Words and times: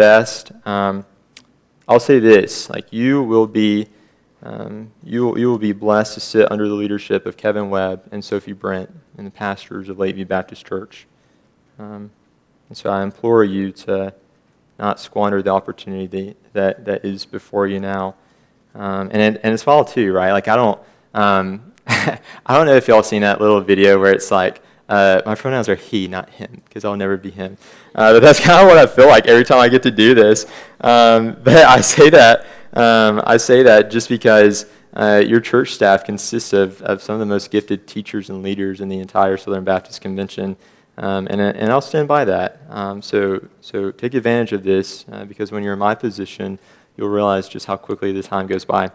best, 0.00 0.50
um, 0.64 1.04
I'll 1.86 2.00
say 2.00 2.20
this: 2.20 2.70
like 2.70 2.90
you 2.90 3.22
will 3.22 3.46
be, 3.46 3.86
um, 4.42 4.92
you 5.04 5.36
you 5.36 5.50
will 5.50 5.58
be 5.58 5.72
blessed 5.72 6.14
to 6.14 6.20
sit 6.20 6.50
under 6.50 6.66
the 6.66 6.74
leadership 6.74 7.26
of 7.26 7.36
Kevin 7.36 7.68
Webb 7.68 8.08
and 8.10 8.24
Sophie 8.24 8.54
Brent 8.54 8.90
and 9.18 9.26
the 9.26 9.30
pastors 9.30 9.90
of 9.90 9.98
Lakeview 9.98 10.24
Baptist 10.24 10.64
Church. 10.66 11.06
Um, 11.78 12.10
and 12.68 12.78
so 12.78 12.88
I 12.88 13.02
implore 13.02 13.44
you 13.44 13.72
to 13.72 14.14
not 14.78 14.98
squander 14.98 15.42
the 15.42 15.50
opportunity 15.50 16.34
that, 16.54 16.86
that 16.86 17.04
is 17.04 17.26
before 17.26 17.66
you 17.66 17.78
now. 17.78 18.14
Um, 18.74 19.10
and, 19.12 19.36
and 19.36 19.52
it's 19.52 19.62
fall 19.62 19.84
too, 19.84 20.14
right? 20.14 20.32
Like 20.32 20.48
I 20.48 20.56
don't, 20.56 20.80
um, 21.12 21.72
I 21.86 22.18
don't 22.48 22.64
know 22.64 22.76
if 22.76 22.88
y'all 22.88 23.02
seen 23.02 23.20
that 23.20 23.40
little 23.40 23.60
video 23.60 24.00
where 24.00 24.12
it's 24.12 24.30
like, 24.30 24.62
uh, 24.90 25.22
my 25.24 25.34
pronouns 25.34 25.68
are 25.68 25.76
he, 25.76 26.08
not 26.08 26.28
him, 26.30 26.62
because 26.64 26.84
I'll 26.84 26.96
never 26.96 27.16
be 27.16 27.30
him. 27.30 27.56
Uh, 27.94 28.12
but 28.12 28.20
that's 28.20 28.40
kind 28.46 28.60
of 28.60 28.68
what 28.68 28.76
I 28.76 28.86
feel 28.86 29.06
like 29.06 29.26
every 29.26 29.44
time 29.44 29.58
I 29.58 29.68
get 29.68 29.82
to 29.84 29.90
do 29.90 30.14
this. 30.14 30.46
Um, 30.80 31.38
but 31.44 31.56
I 31.56 31.80
say 31.80 32.10
that 32.10 32.44
um, 32.72 33.20
I 33.24 33.36
say 33.36 33.62
that 33.64 33.90
just 33.90 34.08
because 34.08 34.66
uh, 34.94 35.22
your 35.24 35.40
church 35.40 35.72
staff 35.72 36.04
consists 36.04 36.52
of, 36.52 36.82
of 36.82 37.02
some 37.02 37.14
of 37.14 37.20
the 37.20 37.26
most 37.26 37.50
gifted 37.50 37.86
teachers 37.86 38.30
and 38.30 38.42
leaders 38.42 38.80
in 38.80 38.88
the 38.88 38.98
entire 38.98 39.36
Southern 39.36 39.64
Baptist 39.64 40.00
Convention. 40.00 40.56
Um, 40.98 41.26
and, 41.30 41.40
and 41.40 41.72
I'll 41.72 41.80
stand 41.80 42.08
by 42.08 42.24
that. 42.26 42.60
Um, 42.68 43.00
so, 43.00 43.46
so 43.60 43.90
take 43.90 44.14
advantage 44.14 44.52
of 44.52 44.62
this 44.62 45.04
uh, 45.10 45.24
because 45.24 45.50
when 45.50 45.62
you're 45.62 45.72
in 45.72 45.78
my 45.78 45.94
position, 45.94 46.58
you'll 46.96 47.08
realize 47.08 47.48
just 47.48 47.66
how 47.66 47.76
quickly 47.76 48.12
the 48.12 48.22
time 48.22 48.46
goes 48.46 48.64
by. 48.64 48.90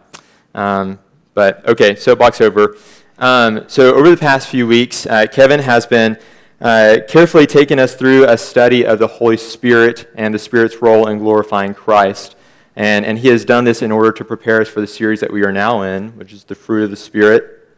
Um, 0.53 0.99
but 1.33 1.67
okay, 1.67 1.95
soapbox 1.95 2.41
over. 2.41 2.77
Um, 3.17 3.63
so 3.69 3.95
over 3.95 4.09
the 4.09 4.17
past 4.17 4.49
few 4.49 4.67
weeks, 4.67 5.05
uh, 5.05 5.25
Kevin 5.31 5.61
has 5.61 5.85
been 5.85 6.19
uh, 6.59 6.97
carefully 7.07 7.47
taking 7.47 7.79
us 7.79 7.95
through 7.95 8.25
a 8.25 8.37
study 8.37 8.85
of 8.85 8.99
the 8.99 9.07
Holy 9.07 9.37
Spirit 9.37 10.11
and 10.15 10.33
the 10.33 10.39
Spirit's 10.39 10.81
role 10.81 11.07
in 11.07 11.19
glorifying 11.19 11.73
Christ. 11.73 12.35
And, 12.75 13.05
and 13.05 13.17
he 13.17 13.29
has 13.29 13.45
done 13.45 13.63
this 13.63 13.81
in 13.81 13.89
order 13.89 14.11
to 14.11 14.25
prepare 14.25 14.59
us 14.59 14.67
for 14.67 14.81
the 14.81 14.87
series 14.87 15.21
that 15.21 15.31
we 15.31 15.45
are 15.45 15.53
now 15.53 15.81
in, 15.83 16.09
which 16.17 16.33
is 16.33 16.43
the 16.43 16.55
fruit 16.55 16.83
of 16.83 16.89
the 16.89 16.97
Spirit. 16.97 17.69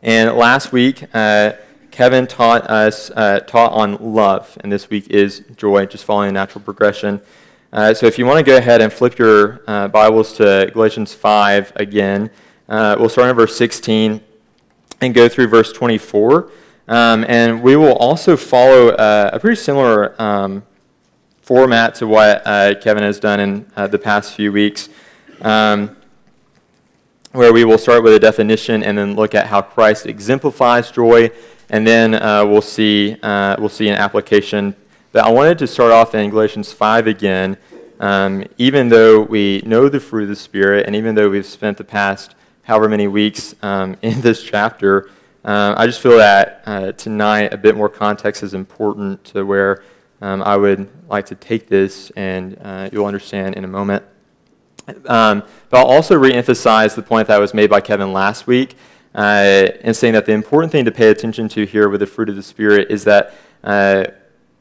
And 0.00 0.32
last 0.36 0.70
week, 0.70 1.02
uh, 1.12 1.54
Kevin 1.90 2.28
taught 2.28 2.70
us 2.70 3.10
uh, 3.10 3.40
taught 3.40 3.72
on 3.72 3.96
love, 4.14 4.56
and 4.60 4.70
this 4.70 4.88
week 4.90 5.08
is 5.08 5.42
joy, 5.56 5.86
just 5.86 6.04
following 6.04 6.28
a 6.28 6.32
natural 6.32 6.62
progression. 6.62 7.20
Uh, 7.72 7.92
so 7.94 8.06
if 8.06 8.16
you 8.16 8.24
want 8.26 8.38
to 8.38 8.44
go 8.44 8.56
ahead 8.56 8.80
and 8.80 8.92
flip 8.92 9.18
your 9.18 9.62
uh, 9.66 9.88
Bibles 9.88 10.34
to 10.34 10.70
Galatians 10.72 11.12
5 11.14 11.72
again, 11.74 12.30
we'll 12.68 13.08
start 13.08 13.30
in 13.30 13.34
verse 13.34 13.56
16 13.56 14.20
and 15.00 15.14
go 15.14 15.28
through 15.28 15.48
verse 15.48 15.72
24. 15.72 16.50
Um, 16.88 17.24
and 17.28 17.62
we 17.62 17.76
will 17.76 17.96
also 17.96 18.36
follow 18.36 18.88
uh, 18.88 19.30
a 19.32 19.40
pretty 19.40 19.56
similar 19.56 20.20
um, 20.20 20.62
format 21.42 21.94
to 21.96 22.06
what 22.06 22.42
uh, 22.46 22.74
Kevin 22.80 23.02
has 23.02 23.18
done 23.18 23.40
in 23.40 23.66
the 23.90 23.98
past 23.98 24.34
few 24.34 24.52
weeks. 24.52 24.88
Um, 25.40 25.96
where 27.32 27.52
we 27.52 27.64
will 27.64 27.76
start 27.76 28.02
with 28.02 28.14
a 28.14 28.18
definition 28.18 28.82
and 28.82 28.96
then 28.96 29.14
look 29.14 29.34
at 29.34 29.48
how 29.48 29.60
Christ 29.60 30.06
exemplifies 30.06 30.90
joy 30.90 31.30
and 31.68 31.86
then 31.86 32.14
uh, 32.14 32.44
we'll 32.44 32.62
see 32.62 33.16
uh, 33.22 33.56
we'll 33.58 33.68
see 33.68 33.88
an 33.88 33.96
application. 33.96 34.74
But 35.12 35.24
I 35.24 35.30
wanted 35.30 35.58
to 35.58 35.66
start 35.66 35.92
off 35.92 36.14
in 36.14 36.30
Galatians 36.30 36.72
5 36.72 37.06
again. 37.06 37.56
Um, 37.98 38.44
even 38.58 38.90
though 38.90 39.22
we 39.22 39.62
know 39.64 39.88
the 39.88 40.00
fruit 40.00 40.24
of 40.24 40.28
the 40.28 40.36
Spirit, 40.36 40.86
and 40.86 40.94
even 40.94 41.14
though 41.14 41.30
we've 41.30 41.46
spent 41.46 41.78
the 41.78 41.84
past 41.84 42.34
however 42.66 42.88
many 42.88 43.06
weeks 43.06 43.54
um, 43.62 43.96
in 44.02 44.20
this 44.20 44.42
chapter, 44.42 45.08
uh, 45.44 45.74
I 45.76 45.86
just 45.86 46.00
feel 46.00 46.18
that 46.18 46.62
uh, 46.66 46.92
tonight 46.92 47.52
a 47.52 47.56
bit 47.56 47.76
more 47.76 47.88
context 47.88 48.42
is 48.42 48.52
important 48.52 49.24
to 49.26 49.46
where 49.46 49.84
um, 50.20 50.42
I 50.42 50.56
would 50.56 50.88
like 51.08 51.26
to 51.26 51.36
take 51.36 51.68
this, 51.68 52.10
and 52.16 52.58
uh, 52.60 52.90
you'll 52.92 53.06
understand 53.06 53.54
in 53.54 53.64
a 53.64 53.68
moment. 53.68 54.04
Um, 55.06 55.42
but 55.70 55.78
I'll 55.78 55.86
also 55.86 56.18
reemphasize 56.18 56.94
the 56.94 57.02
point 57.02 57.28
that 57.28 57.38
was 57.38 57.54
made 57.54 57.70
by 57.70 57.80
Kevin 57.80 58.12
last 58.12 58.46
week 58.46 58.76
uh, 59.14 59.68
and 59.82 59.94
saying 59.96 60.14
that 60.14 60.26
the 60.26 60.32
important 60.32 60.72
thing 60.72 60.84
to 60.84 60.92
pay 60.92 61.08
attention 61.08 61.48
to 61.50 61.64
here 61.64 61.88
with 61.88 62.00
the 62.00 62.06
fruit 62.06 62.28
of 62.28 62.36
the 62.36 62.42
Spirit 62.42 62.90
is 62.90 63.04
that 63.04 63.34
uh, 63.64 64.04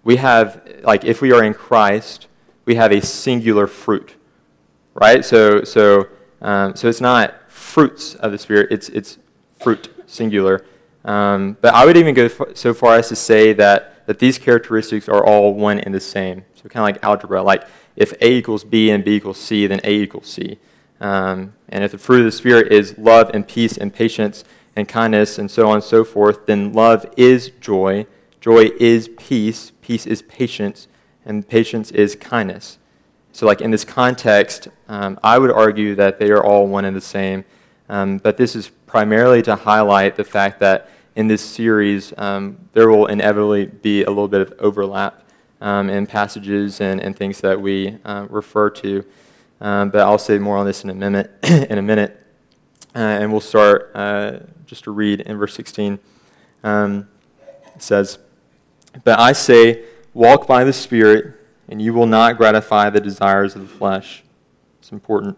we 0.03 0.17
have, 0.17 0.61
like, 0.83 1.03
if 1.03 1.21
we 1.21 1.31
are 1.31 1.43
in 1.43 1.53
Christ, 1.53 2.27
we 2.65 2.75
have 2.75 2.91
a 2.91 3.01
singular 3.01 3.65
fruit, 3.65 4.15
right? 4.93 5.25
So, 5.25 5.63
so, 5.63 6.07
um, 6.41 6.75
so 6.75 6.87
it's 6.87 7.01
not 7.01 7.33
fruits 7.75 8.15
of 8.15 8.31
the 8.31 8.37
Spirit; 8.37 8.69
it's 8.71 8.87
it's 8.87 9.17
fruit 9.61 9.93
singular. 10.07 10.65
Um, 11.03 11.57
but 11.59 11.73
I 11.73 11.85
would 11.85 11.97
even 11.97 12.15
go 12.15 12.29
so 12.53 12.73
far 12.73 12.95
as 12.95 13.09
to 13.09 13.17
say 13.17 13.51
that 13.51 14.07
that 14.07 14.19
these 14.19 14.39
characteristics 14.39 15.09
are 15.09 15.25
all 15.25 15.53
one 15.53 15.79
and 15.81 15.93
the 15.93 15.99
same. 15.99 16.45
So 16.55 16.69
kind 16.69 16.83
of 16.83 16.95
like 16.95 17.03
algebra, 17.03 17.43
like 17.43 17.67
if 17.97 18.13
A 18.21 18.31
equals 18.31 18.63
B 18.63 18.89
and 18.91 19.03
B 19.03 19.17
equals 19.17 19.37
C, 19.37 19.67
then 19.67 19.81
A 19.83 19.91
equals 19.91 20.27
C. 20.27 20.57
Um, 21.01 21.53
and 21.67 21.83
if 21.83 21.91
the 21.91 21.97
fruit 21.97 22.19
of 22.19 22.25
the 22.25 22.31
Spirit 22.31 22.71
is 22.71 22.97
love 22.97 23.29
and 23.33 23.45
peace 23.45 23.77
and 23.77 23.93
patience 23.93 24.45
and 24.77 24.87
kindness 24.87 25.37
and 25.37 25.51
so 25.51 25.67
on 25.67 25.75
and 25.75 25.83
so 25.83 26.05
forth, 26.05 26.45
then 26.45 26.71
love 26.71 27.05
is 27.17 27.51
joy, 27.59 28.07
joy 28.39 28.69
is 28.79 29.09
peace, 29.17 29.73
peace 29.81 30.05
is 30.05 30.21
patience, 30.21 30.87
and 31.25 31.45
patience 31.45 31.91
is 31.91 32.15
kindness. 32.15 32.77
So, 33.33 33.45
like 33.45 33.59
in 33.59 33.71
this 33.71 33.83
context, 33.83 34.69
um, 34.87 35.19
I 35.21 35.39
would 35.39 35.51
argue 35.51 35.93
that 35.95 36.19
they 36.19 36.31
are 36.31 36.41
all 36.41 36.67
one 36.67 36.85
and 36.85 36.95
the 36.95 37.01
same. 37.01 37.43
Um, 37.89 38.17
but 38.17 38.37
this 38.37 38.55
is 38.55 38.69
primarily 38.87 39.41
to 39.43 39.55
highlight 39.55 40.15
the 40.15 40.23
fact 40.23 40.59
that 40.59 40.89
in 41.15 41.27
this 41.27 41.43
series, 41.43 42.13
um, 42.17 42.57
there 42.73 42.89
will 42.89 43.05
inevitably 43.07 43.65
be 43.65 44.03
a 44.03 44.09
little 44.09 44.27
bit 44.27 44.41
of 44.41 44.53
overlap 44.59 45.23
um, 45.61 45.89
in 45.89 46.05
passages 46.05 46.81
and, 46.81 46.99
and 46.99 47.15
things 47.15 47.41
that 47.41 47.59
we 47.59 47.97
uh, 48.03 48.27
refer 48.29 48.69
to. 48.69 49.05
Um, 49.61 49.89
but 49.89 50.01
I'll 50.01 50.17
say 50.17 50.37
more 50.37 50.57
on 50.57 50.65
this 50.65 50.83
in 50.83 50.89
a 50.89 50.93
minute. 50.93 51.31
in 51.43 51.77
a 51.77 51.81
minute, 51.81 52.21
uh, 52.95 52.99
and 52.99 53.31
we'll 53.31 53.41
start 53.41 53.91
uh, 53.95 54.39
just 54.65 54.83
to 54.85 54.91
read 54.91 55.21
in 55.21 55.37
verse 55.37 55.55
16. 55.55 55.97
Um, 56.63 57.07
it 57.73 57.81
says, 57.81 58.19
"But 59.03 59.19
I 59.19 59.31
say, 59.31 59.85
walk 60.13 60.47
by 60.47 60.63
the 60.63 60.73
Spirit, 60.73 61.35
and 61.69 61.81
you 61.81 61.93
will 61.93 62.05
not 62.05 62.37
gratify 62.37 62.89
the 62.89 62.99
desires 62.99 63.55
of 63.55 63.61
the 63.61 63.73
flesh." 63.73 64.23
It's 64.79 64.91
important. 64.91 65.37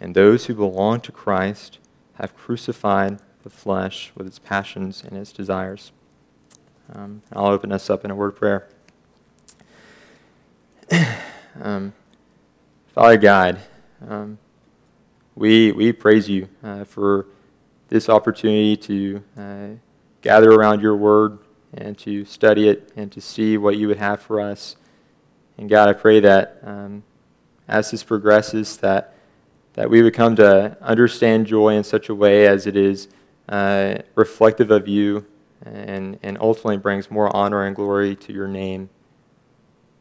And 0.00 0.14
those 0.14 0.46
who 0.46 0.54
belong 0.54 1.00
to 1.02 1.12
Christ 1.12 1.78
have 2.14 2.36
crucified 2.36 3.18
the 3.42 3.50
flesh 3.50 4.12
with 4.14 4.26
its 4.26 4.38
passions 4.38 5.02
and 5.02 5.16
its 5.16 5.32
desires. 5.32 5.92
Um, 6.92 7.22
I'll 7.32 7.46
open 7.46 7.72
us 7.72 7.88
up 7.88 8.04
in 8.04 8.10
a 8.10 8.14
word 8.14 8.28
of 8.28 8.36
prayer. 8.36 8.68
um, 11.62 11.92
Father 12.94 13.16
God, 13.16 13.60
um, 14.08 14.38
we, 15.34 15.72
we 15.72 15.92
praise 15.92 16.28
you 16.28 16.48
uh, 16.62 16.84
for 16.84 17.26
this 17.88 18.08
opportunity 18.08 18.76
to 18.76 19.22
uh, 19.36 19.66
gather 20.22 20.52
around 20.52 20.80
your 20.80 20.96
word 20.96 21.38
and 21.72 21.98
to 21.98 22.24
study 22.24 22.68
it 22.68 22.92
and 22.96 23.10
to 23.12 23.20
see 23.20 23.56
what 23.56 23.76
you 23.76 23.88
would 23.88 23.98
have 23.98 24.20
for 24.20 24.40
us. 24.40 24.76
And 25.58 25.68
God, 25.68 25.88
I 25.88 25.92
pray 25.92 26.20
that 26.20 26.60
um, 26.62 27.02
as 27.68 27.90
this 27.90 28.02
progresses, 28.02 28.76
that, 28.78 29.13
that 29.74 29.90
we 29.90 30.02
would 30.02 30.14
come 30.14 30.36
to 30.36 30.76
understand 30.80 31.46
joy 31.46 31.74
in 31.74 31.84
such 31.84 32.08
a 32.08 32.14
way 32.14 32.46
as 32.46 32.66
it 32.66 32.76
is 32.76 33.08
uh, 33.48 33.96
reflective 34.14 34.70
of 34.70 34.88
you 34.88 35.26
and, 35.64 36.18
and 36.22 36.38
ultimately 36.40 36.76
brings 36.76 37.10
more 37.10 37.34
honor 37.34 37.64
and 37.64 37.76
glory 37.76 38.16
to 38.16 38.32
your 38.32 38.48
name. 38.48 38.88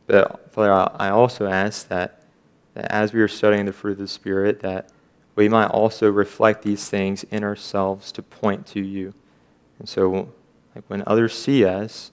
But 0.07 0.51
Father, 0.51 0.71
I 0.99 1.09
also 1.09 1.47
ask 1.47 1.87
that 1.87 2.23
that 2.73 2.91
as 2.91 3.13
we 3.13 3.21
are 3.21 3.27
studying 3.27 3.65
the 3.65 3.73
fruit 3.73 3.93
of 3.93 3.97
the 3.99 4.07
Spirit, 4.07 4.61
that 4.61 4.89
we 5.35 5.49
might 5.49 5.67
also 5.67 6.11
reflect 6.11 6.63
these 6.63 6.89
things 6.89 7.23
in 7.25 7.43
ourselves 7.43 8.11
to 8.13 8.21
point 8.21 8.65
to 8.67 8.81
you. 8.81 9.13
And 9.79 9.87
so, 9.87 10.33
like 10.75 10.85
when 10.87 11.03
others 11.05 11.33
see 11.33 11.65
us, 11.65 12.11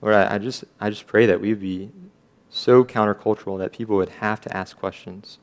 Lord, 0.00 0.14
I, 0.14 0.34
I 0.34 0.38
just 0.38 0.64
I 0.80 0.90
just 0.90 1.06
pray 1.06 1.26
that 1.26 1.40
we 1.40 1.50
would 1.50 1.60
be 1.60 1.90
so 2.50 2.84
countercultural 2.84 3.58
that 3.58 3.72
people 3.72 3.96
would 3.96 4.08
have 4.08 4.40
to 4.42 4.56
ask 4.56 4.76
questions. 4.76 5.38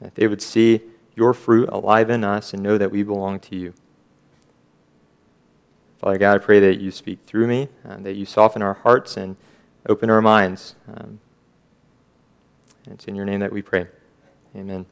That 0.00 0.14
they 0.14 0.26
would 0.26 0.42
see 0.42 0.80
your 1.14 1.34
fruit 1.34 1.68
alive 1.70 2.10
in 2.10 2.24
us 2.24 2.54
and 2.54 2.62
know 2.62 2.78
that 2.78 2.90
we 2.90 3.02
belong 3.02 3.40
to 3.40 3.56
you. 3.56 3.74
Father 5.98 6.16
God, 6.16 6.34
I 6.36 6.38
pray 6.38 6.60
that 6.60 6.80
you 6.80 6.90
speak 6.90 7.18
through 7.26 7.46
me, 7.46 7.68
uh, 7.86 7.98
that 7.98 8.14
you 8.14 8.24
soften 8.24 8.62
our 8.62 8.72
hearts 8.72 9.18
and 9.18 9.36
open 9.86 10.08
our 10.08 10.22
minds. 10.22 10.74
Um, 10.88 11.20
it's 12.90 13.04
in 13.04 13.14
your 13.14 13.26
name 13.26 13.40
that 13.40 13.52
we 13.52 13.60
pray. 13.60 13.86
Amen. 14.56 14.86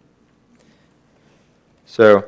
So, 1.86 2.26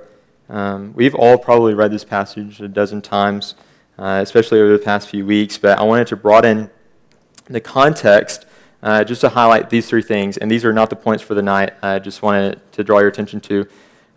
um, 0.48 0.94
we've 0.94 1.14
all 1.14 1.36
probably 1.36 1.74
read 1.74 1.92
this 1.92 2.04
passage 2.04 2.60
a 2.60 2.68
dozen 2.68 3.02
times, 3.02 3.54
uh, 3.98 4.20
especially 4.22 4.60
over 4.60 4.72
the 4.72 4.82
past 4.82 5.08
few 5.08 5.26
weeks, 5.26 5.58
but 5.58 5.78
I 5.78 5.82
wanted 5.82 6.06
to 6.08 6.16
broaden 6.16 6.70
the 7.44 7.60
context 7.60 8.46
uh, 8.82 9.04
just 9.04 9.20
to 9.22 9.28
highlight 9.28 9.70
these 9.70 9.88
three 9.88 10.02
things. 10.02 10.36
And 10.36 10.50
these 10.50 10.64
are 10.64 10.72
not 10.72 10.90
the 10.90 10.96
points 10.96 11.22
for 11.22 11.34
the 11.34 11.42
night, 11.42 11.74
I 11.82 11.98
just 11.98 12.22
wanted 12.22 12.60
to 12.72 12.84
draw 12.84 12.98
your 12.98 13.08
attention 13.08 13.40
to. 13.42 13.66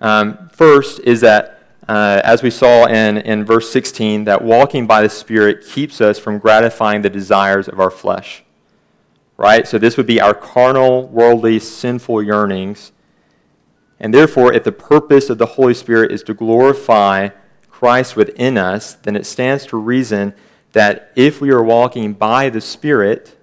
Um, 0.02 0.50
first 0.50 1.00
is 1.02 1.22
that, 1.22 1.62
uh, 1.88 2.22
as 2.24 2.44
we 2.44 2.50
saw 2.50 2.86
in, 2.86 3.18
in 3.18 3.46
verse 3.46 3.72
16, 3.72 4.24
that 4.26 4.42
walking 4.42 4.88
by 4.88 5.02
the 5.02 5.10
Spirit 5.10 5.66
keeps 5.66 6.02
us 6.02 6.20
from 6.20 6.40
gratifying 6.40 7.02
the 7.02 7.10
desires 7.10 7.68
of 7.68 7.80
our 7.80 7.92
flesh. 7.92 8.44
Right? 9.38 9.68
So 9.68 9.78
this 9.78 9.98
would 9.98 10.08
be 10.08 10.22
our 10.22 10.34
carnal, 10.34 11.08
worldly, 11.08 11.60
sinful 11.60 12.24
yearnings 12.24 12.92
and 14.04 14.14
therefore, 14.14 14.52
if 14.52 14.66
the 14.66 14.74
purpose 14.74 15.30
of 15.30 15.38
the 15.38 15.46
Holy 15.46 15.74
Spirit 15.74 16.12
is 16.12 16.24
to 16.24 16.34
glorify 16.34 17.30
Christ 17.70 18.18
within 18.18 18.58
us, 18.58 18.96
then 18.96 19.16
it 19.16 19.26
stands 19.26 19.66
to 19.68 19.78
reason 19.78 20.34
that 20.74 21.14
if 21.16 21.40
we 21.40 21.52
are 21.52 21.64
walking 21.64 22.12
by 22.12 22.50
the 22.50 22.60
Spirit, 22.60 23.38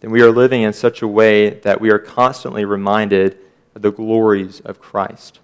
then 0.00 0.10
we 0.10 0.22
are 0.22 0.30
living 0.30 0.62
in 0.62 0.72
such 0.72 1.02
a 1.02 1.08
way 1.08 1.50
that 1.50 1.80
we 1.80 1.90
are 1.90 1.98
constantly 1.98 2.64
reminded 2.64 3.38
of 3.74 3.82
the 3.82 3.92
glories 3.92 4.60
of 4.60 4.80
Christ. 4.80 5.40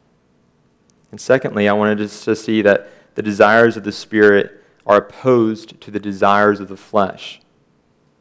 And 1.11 1.21
secondly, 1.21 1.69
I 1.69 1.73
wanted 1.73 2.01
us 2.01 2.25
to 2.25 2.35
see 2.35 2.63
that 2.63 2.89
the 3.15 3.23
desires 3.23 3.77
of 3.77 3.85
the 3.85 3.93
Spirit 3.93 4.63
are 4.87 4.99
opposed 4.99 5.81
to 5.81 5.91
the 5.91 6.01
desires 6.01 6.61
of 6.61 6.69
the 6.69 6.77
flesh. 6.77 7.41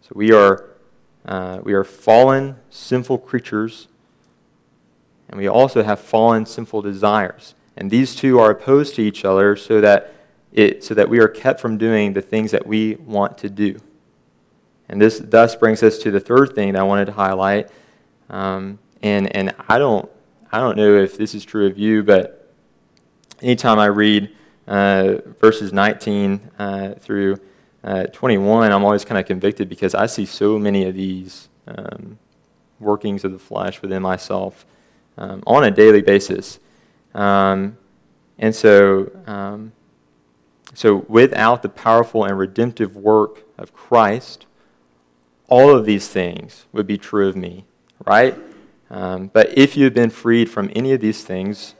So 0.02 0.10
we 0.14 0.32
are, 0.32 0.70
uh, 1.26 1.60
we 1.64 1.74
are 1.74 1.84
fallen, 1.84 2.58
sinful 2.70 3.20
creatures 3.20 3.88
and 5.30 5.40
we 5.40 5.48
also 5.48 5.84
have 5.84 6.00
fallen 6.00 6.46
sinful 6.46 6.82
desires. 6.82 7.56
And 7.76 7.90
these 7.92 8.16
two 8.16 8.40
are 8.40 8.52
opposed 8.52 8.96
to 8.96 9.02
each 9.02 9.26
other 9.26 9.56
so 9.56 9.82
that, 9.82 10.14
it, 10.54 10.84
so 10.84 10.94
that 10.94 11.10
we 11.10 11.20
are 11.20 11.28
kept 11.28 11.60
from 11.60 11.78
doing 11.78 12.14
the 12.14 12.22
things 12.22 12.52
that 12.52 12.66
we 12.66 12.96
want 12.96 13.38
to 13.40 13.50
do. 13.50 13.80
And 14.88 15.02
this 15.02 15.20
thus 15.20 15.56
brings 15.56 15.82
us 15.84 15.98
to 16.00 16.12
the 16.12 16.20
third 16.20 16.54
thing 16.54 16.74
that 16.74 16.80
I 16.80 16.84
wanted 16.84 17.06
to 17.06 17.12
highlight. 17.12 17.70
Um, 18.30 18.80
and 19.02 19.36
and 19.36 19.54
I, 19.68 19.78
don't, 19.78 20.10
I 20.52 20.60
don't 20.60 20.78
know 20.78 20.96
if 20.96 21.18
this 21.18 21.36
is 21.36 21.44
true 21.46 21.68
of 21.68 21.78
you, 21.78 22.04
but 22.04 22.52
anytime 23.42 23.80
I 23.80 23.88
read 23.88 24.32
uh, 24.68 25.16
verses 25.40 25.72
19 25.72 26.52
uh, 26.58 26.94
through 26.96 27.38
uh, 27.84 28.06
21, 28.08 28.72
I'm 28.72 28.84
always 28.84 29.06
kind 29.06 29.20
of 29.20 29.26
convicted 29.26 29.70
because 29.70 29.94
I 29.94 30.08
see 30.08 30.26
so 30.26 30.58
many 30.58 30.86
of 30.86 30.96
these 30.96 31.50
um, 31.68 32.18
workings 32.80 33.24
of 33.24 33.32
the 33.32 33.40
flesh 33.40 33.82
within 33.82 34.02
myself 34.02 34.66
um, 35.18 35.44
on 35.46 35.64
a 35.64 35.72
daily 35.72 36.02
basis. 36.02 36.60
Um, 37.14 37.78
and 38.38 38.54
so, 38.54 39.12
um, 39.28 39.72
so, 40.74 41.06
without 41.08 41.62
the 41.62 41.70
powerful 41.70 42.26
and 42.26 42.38
redemptive 42.38 42.98
work 42.98 43.44
of 43.58 43.74
Christ, 43.74 44.45
all 45.48 45.70
of 45.70 45.86
these 45.86 46.08
things 46.08 46.66
would 46.72 46.88
be 46.88 46.98
true 46.98 47.28
of 47.28 47.36
me, 47.36 47.66
right? 48.06 48.36
Um, 48.90 49.28
but 49.28 49.58
if 49.58 49.76
you 49.76 49.84
have 49.86 49.94
been 49.94 50.10
freed 50.10 50.50
from 50.50 50.72
any 50.76 50.94
of 50.94 51.02
these 51.02 51.24
things, 51.24 51.76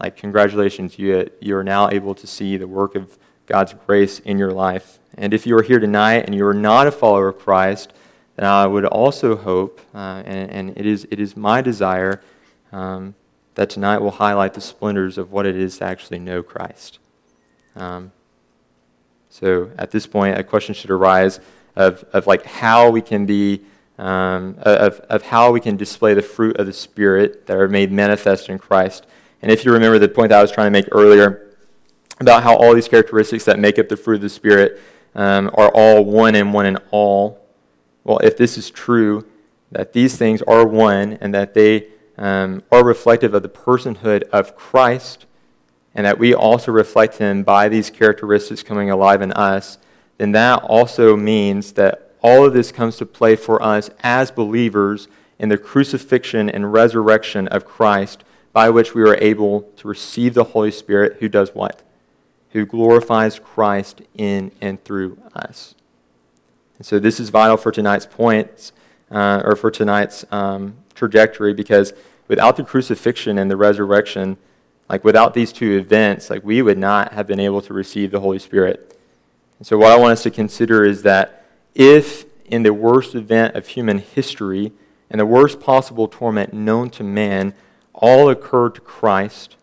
like 0.00 0.16
congratulations, 0.16 0.98
you, 0.98 1.30
you 1.40 1.56
are 1.56 1.64
now 1.64 1.88
able 1.90 2.14
to 2.14 2.26
see 2.26 2.56
the 2.56 2.66
work 2.66 2.94
of 2.94 3.18
God's 3.46 3.74
grace 3.86 4.18
in 4.20 4.38
your 4.38 4.52
life. 4.52 4.98
And 5.16 5.32
if 5.32 5.46
you 5.46 5.56
are 5.56 5.62
here 5.62 5.78
tonight 5.78 6.24
and 6.26 6.34
you 6.34 6.46
are 6.46 6.54
not 6.54 6.86
a 6.86 6.90
follower 6.90 7.28
of 7.28 7.38
Christ, 7.38 7.92
then 8.36 8.46
I 8.46 8.66
would 8.66 8.84
also 8.84 9.36
hope, 9.36 9.80
uh, 9.94 10.22
and, 10.24 10.50
and 10.50 10.78
it, 10.78 10.86
is, 10.86 11.06
it 11.10 11.20
is 11.20 11.36
my 11.36 11.60
desire 11.60 12.20
um, 12.72 13.14
that 13.54 13.70
tonight 13.70 13.98
will 13.98 14.10
highlight 14.12 14.54
the 14.54 14.60
splendors 14.60 15.18
of 15.18 15.30
what 15.30 15.46
it 15.46 15.56
is 15.56 15.78
to 15.78 15.84
actually 15.84 16.18
know 16.18 16.42
Christ. 16.42 16.98
Um, 17.76 18.12
so 19.30 19.70
at 19.78 19.90
this 19.90 20.06
point, 20.06 20.38
a 20.38 20.42
question 20.42 20.74
should 20.74 20.90
arise 20.90 21.40
of, 21.76 22.04
of 22.12 22.26
like 22.26 22.44
how 22.44 22.90
we 22.90 23.00
can 23.00 23.26
be, 23.26 23.62
um, 23.98 24.56
of, 24.62 25.00
of 25.00 25.22
how 25.22 25.52
we 25.52 25.60
can 25.60 25.76
display 25.76 26.14
the 26.14 26.22
fruit 26.22 26.56
of 26.58 26.66
the 26.66 26.72
Spirit 26.72 27.46
that 27.46 27.56
are 27.56 27.68
made 27.68 27.92
manifest 27.92 28.48
in 28.48 28.58
Christ. 28.58 29.06
And 29.42 29.50
if 29.50 29.64
you 29.64 29.72
remember 29.72 29.98
the 29.98 30.08
point 30.08 30.30
that 30.30 30.38
I 30.38 30.42
was 30.42 30.52
trying 30.52 30.66
to 30.66 30.70
make 30.70 30.88
earlier 30.92 31.54
about 32.20 32.42
how 32.42 32.56
all 32.56 32.74
these 32.74 32.88
characteristics 32.88 33.44
that 33.44 33.58
make 33.58 33.78
up 33.78 33.88
the 33.88 33.96
fruit 33.96 34.16
of 34.16 34.20
the 34.22 34.28
Spirit 34.28 34.80
um, 35.14 35.50
are 35.54 35.70
all 35.74 36.04
one 36.04 36.34
and 36.34 36.52
one 36.52 36.66
and 36.66 36.78
all, 36.90 37.46
well, 38.04 38.18
if 38.18 38.36
this 38.36 38.56
is 38.56 38.70
true, 38.70 39.26
that 39.70 39.92
these 39.92 40.16
things 40.16 40.42
are 40.42 40.66
one 40.66 41.18
and 41.20 41.34
that 41.34 41.54
they 41.54 41.88
um, 42.16 42.62
are 42.70 42.84
reflective 42.84 43.34
of 43.34 43.42
the 43.42 43.48
personhood 43.48 44.22
of 44.24 44.54
Christ, 44.54 45.26
and 45.94 46.06
that 46.06 46.18
we 46.18 46.34
also 46.34 46.72
reflect 46.72 47.18
him 47.18 47.42
by 47.42 47.68
these 47.68 47.90
characteristics 47.90 48.62
coming 48.62 48.90
alive 48.90 49.22
in 49.22 49.32
us, 49.32 49.78
then 50.18 50.32
that 50.32 50.62
also 50.62 51.16
means 51.16 51.72
that 51.72 52.12
all 52.22 52.44
of 52.44 52.54
this 52.54 52.72
comes 52.72 52.96
to 52.96 53.06
play 53.06 53.36
for 53.36 53.62
us 53.62 53.90
as 54.00 54.30
believers 54.30 55.08
in 55.38 55.48
the 55.48 55.58
crucifixion 55.58 56.48
and 56.48 56.72
resurrection 56.72 57.48
of 57.48 57.64
Christ, 57.64 58.24
by 58.52 58.70
which 58.70 58.94
we 58.94 59.02
are 59.02 59.16
able 59.16 59.62
to 59.76 59.88
receive 59.88 60.34
the 60.34 60.44
Holy 60.44 60.70
Spirit, 60.70 61.16
who 61.20 61.28
does 61.28 61.54
what? 61.54 61.82
Who 62.50 62.64
glorifies 62.64 63.38
Christ 63.38 64.02
in 64.14 64.52
and 64.60 64.82
through 64.84 65.18
us. 65.34 65.74
And 66.78 66.86
so 66.86 66.98
this 66.98 67.18
is 67.18 67.30
vital 67.30 67.56
for 67.56 67.72
tonight's 67.72 68.06
points, 68.06 68.72
uh, 69.10 69.42
or 69.44 69.56
for 69.56 69.70
tonight's 69.70 70.24
um, 70.30 70.76
trajectory 70.94 71.52
because 71.52 71.92
without 72.28 72.56
the 72.56 72.64
crucifixion 72.64 73.38
and 73.38 73.50
the 73.50 73.56
resurrection, 73.56 74.36
like 74.88 75.04
without 75.04 75.34
these 75.34 75.52
two 75.52 75.78
events, 75.78 76.30
like 76.30 76.44
we 76.44 76.62
would 76.62 76.78
not 76.78 77.12
have 77.12 77.26
been 77.26 77.40
able 77.40 77.62
to 77.62 77.74
receive 77.74 78.10
the 78.10 78.20
Holy 78.20 78.38
Spirit. 78.38 78.98
And 79.58 79.66
so 79.66 79.78
what 79.78 79.92
I 79.92 79.96
want 79.96 80.12
us 80.12 80.22
to 80.24 80.30
consider 80.30 80.84
is 80.84 81.02
that 81.02 81.44
if 81.74 82.24
in 82.44 82.62
the 82.62 82.74
worst 82.74 83.14
event 83.14 83.54
of 83.54 83.68
human 83.68 83.98
history 83.98 84.72
and 85.10 85.20
the 85.20 85.26
worst 85.26 85.60
possible 85.60 86.08
torment 86.08 86.52
known 86.52 86.90
to 86.90 87.02
man 87.02 87.54
all 87.92 88.28
occurred 88.28 88.74
to 88.74 88.80
Christ, 88.80 89.56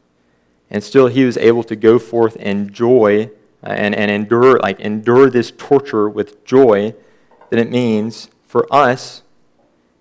and 0.69 0.83
still 0.83 1.07
he 1.07 1.25
was 1.25 1.37
able 1.37 1.63
to 1.63 1.75
go 1.75 1.99
forth 1.99 2.37
and 2.39 2.71
joy 2.71 3.29
uh, 3.63 3.69
and, 3.69 3.93
and 3.93 4.09
endure 4.09 4.57
like 4.59 4.79
endure 4.79 5.29
this 5.29 5.51
torture 5.57 6.09
with 6.09 6.43
joy, 6.45 6.95
then 7.49 7.59
it 7.59 7.69
means 7.69 8.29
for 8.47 8.65
us, 8.73 9.21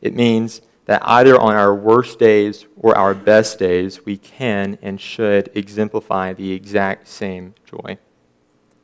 it 0.01 0.15
means 0.15 0.63
that 0.87 1.03
either 1.05 1.39
on 1.39 1.55
our 1.55 1.75
worst 1.75 2.19
days 2.19 2.67
or 2.77 2.97
our 2.97 3.15
best 3.15 3.59
days, 3.59 4.05
we 4.05 4.17
can 4.17 4.79
and 4.83 5.01
should 5.01 5.51
exemplify 5.55 6.33
the 6.33 6.53
exact 6.53 7.07
same 7.07 7.55
joy. 7.65 7.99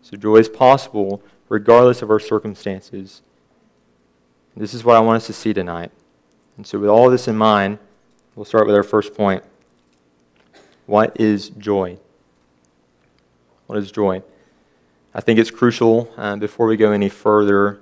So, 0.06 0.16
joy 0.16 0.36
is 0.36 0.48
possible 0.48 1.20
regardless 1.48 2.00
of 2.00 2.12
our 2.12 2.20
circumstances. 2.20 3.22
This 4.56 4.72
is 4.72 4.84
what 4.84 4.94
I 4.94 5.00
want 5.00 5.16
us 5.16 5.26
to 5.26 5.32
see 5.32 5.52
tonight. 5.52 5.90
And 6.56 6.64
so, 6.64 6.78
with 6.78 6.88
all 6.88 7.10
this 7.10 7.26
in 7.26 7.34
mind, 7.34 7.80
we'll 8.36 8.44
start 8.44 8.68
with 8.68 8.76
our 8.76 8.84
first 8.84 9.14
point. 9.14 9.42
What 10.86 11.20
is 11.20 11.48
joy? 11.48 11.98
What 13.66 13.80
is 13.80 13.90
joy? 13.90 14.22
I 15.12 15.20
think 15.20 15.40
it's 15.40 15.50
crucial 15.50 16.08
uh, 16.16 16.36
before 16.36 16.68
we 16.68 16.76
go 16.76 16.92
any 16.92 17.08
further 17.08 17.80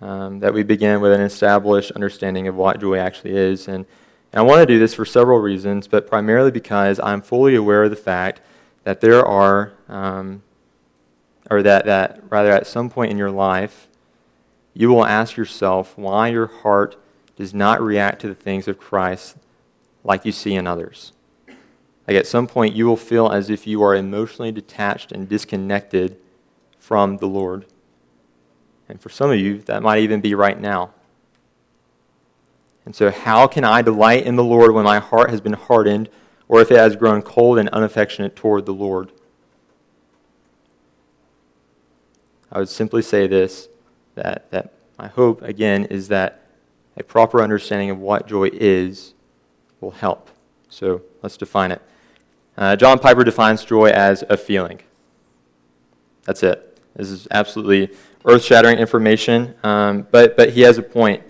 um, 0.00 0.40
that 0.40 0.54
we 0.54 0.62
begin 0.62 1.02
with 1.02 1.12
an 1.12 1.20
established 1.20 1.90
understanding 1.90 2.48
of 2.48 2.54
what 2.54 2.80
joy 2.80 2.96
actually 2.96 3.36
is. 3.36 3.68
And, 3.68 3.84
and 4.32 4.40
I 4.40 4.42
want 4.42 4.60
to 4.60 4.66
do 4.66 4.78
this 4.78 4.94
for 4.94 5.04
several 5.04 5.40
reasons, 5.40 5.88
but 5.88 6.06
primarily 6.06 6.50
because 6.50 6.98
I'm 7.00 7.20
fully 7.20 7.54
aware 7.54 7.84
of 7.84 7.90
the 7.90 7.96
fact 7.96 8.40
that 8.84 9.02
there 9.02 9.22
are, 9.22 9.74
um, 9.90 10.42
or 11.50 11.62
that, 11.62 11.84
that 11.86 12.20
rather 12.30 12.50
at 12.50 12.66
some 12.66 12.90
point 12.90 13.10
in 13.10 13.18
your 13.18 13.30
life, 13.30 13.88
you 14.74 14.88
will 14.88 15.04
ask 15.04 15.36
yourself 15.36 15.96
why 15.96 16.28
your 16.28 16.46
heart 16.46 16.96
does 17.36 17.54
not 17.54 17.80
react 17.80 18.20
to 18.20 18.28
the 18.28 18.34
things 18.34 18.68
of 18.68 18.78
Christ 18.78 19.36
like 20.04 20.24
you 20.24 20.32
see 20.32 20.54
in 20.54 20.66
others. 20.66 21.12
Like 22.06 22.16
at 22.16 22.26
some 22.26 22.46
point, 22.46 22.76
you 22.76 22.86
will 22.86 22.96
feel 22.96 23.30
as 23.30 23.50
if 23.50 23.66
you 23.66 23.82
are 23.82 23.94
emotionally 23.94 24.52
detached 24.52 25.12
and 25.12 25.28
disconnected 25.28 26.16
from 26.78 27.18
the 27.18 27.26
Lord. 27.26 27.66
And 28.88 29.00
for 29.00 29.08
some 29.08 29.30
of 29.30 29.38
you, 29.38 29.58
that 29.62 29.82
might 29.82 29.98
even 29.98 30.20
be 30.20 30.34
right 30.34 30.58
now. 30.60 30.92
And 32.84 32.94
so, 32.94 33.10
how 33.10 33.48
can 33.48 33.64
I 33.64 33.82
delight 33.82 34.24
in 34.24 34.36
the 34.36 34.44
Lord 34.44 34.72
when 34.72 34.84
my 34.84 35.00
heart 35.00 35.30
has 35.30 35.40
been 35.40 35.54
hardened, 35.54 36.08
or 36.46 36.60
if 36.60 36.70
it 36.70 36.76
has 36.76 36.94
grown 36.94 37.20
cold 37.20 37.58
and 37.58 37.68
unaffectionate 37.70 38.36
toward 38.36 38.64
the 38.64 38.72
Lord? 38.72 39.10
I 42.50 42.58
would 42.58 42.68
simply 42.68 43.02
say 43.02 43.26
this 43.26 43.68
that, 44.14 44.50
that 44.50 44.72
my 44.98 45.08
hope, 45.08 45.42
again, 45.42 45.84
is 45.86 46.08
that 46.08 46.46
a 46.96 47.02
proper 47.02 47.42
understanding 47.42 47.90
of 47.90 47.98
what 47.98 48.26
joy 48.26 48.48
is 48.52 49.14
will 49.80 49.90
help. 49.90 50.30
So 50.68 51.02
let's 51.22 51.36
define 51.36 51.72
it. 51.72 51.82
Uh, 52.56 52.76
John 52.76 52.98
Piper 52.98 53.24
defines 53.24 53.64
joy 53.64 53.90
as 53.90 54.24
a 54.28 54.36
feeling. 54.36 54.80
That's 56.24 56.42
it. 56.42 56.80
This 56.94 57.10
is 57.10 57.28
absolutely 57.30 57.94
earth 58.24 58.42
shattering 58.42 58.78
information, 58.78 59.54
um, 59.62 60.06
but, 60.10 60.36
but 60.36 60.50
he 60.50 60.62
has 60.62 60.78
a 60.78 60.82
point. 60.82 61.22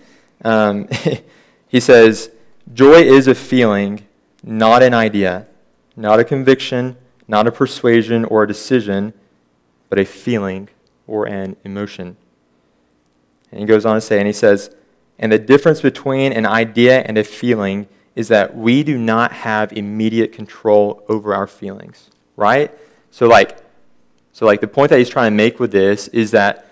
Um, 0.45 0.89
he 1.69 1.81
says, 1.81 2.31
Joy 2.73 3.03
is 3.03 3.27
a 3.27 3.35
feeling, 3.35 4.07
not 4.43 4.83
an 4.83 4.95
idea, 4.95 5.47
not 5.97 6.21
a 6.21 6.25
conviction, 6.25 6.97
not 7.29 7.47
a 7.47 7.53
persuasion 7.53 8.25
or 8.25 8.45
a 8.45 8.49
decision, 8.49 9.13
but 9.89 9.99
a 9.99 10.05
feeling 10.05 10.69
or 11.07 11.27
an 11.27 11.57
emotion. 11.65 12.17
And 13.51 13.61
he 13.61 13.67
goes 13.67 13.87
on 13.87 13.95
to 13.95 14.01
say, 14.01 14.19
and 14.19 14.27
he 14.27 14.33
says, 14.33 14.75
and 15.19 15.33
the 15.33 15.39
difference 15.39 15.81
between 15.81 16.33
an 16.33 16.47
idea 16.47 17.01
and 17.01 17.17
a 17.17 17.25
feeling 17.25 17.89
is 18.15 18.29
that 18.29 18.57
we 18.57 18.83
do 18.83 18.99
not 18.99 19.33
have 19.33 19.73
immediate 19.73 20.33
control 20.33 21.05
over 21.09 21.35
our 21.35 21.47
feelings, 21.47 22.11
right? 22.37 22.73
So, 23.11 23.27
like, 23.27 23.59
so, 24.33 24.45
like, 24.45 24.61
the 24.61 24.69
point 24.69 24.91
that 24.91 24.99
he's 24.99 25.09
trying 25.09 25.33
to 25.33 25.37
make 25.37 25.59
with 25.59 25.73
this 25.73 26.09
is 26.09 26.31
that 26.33 26.67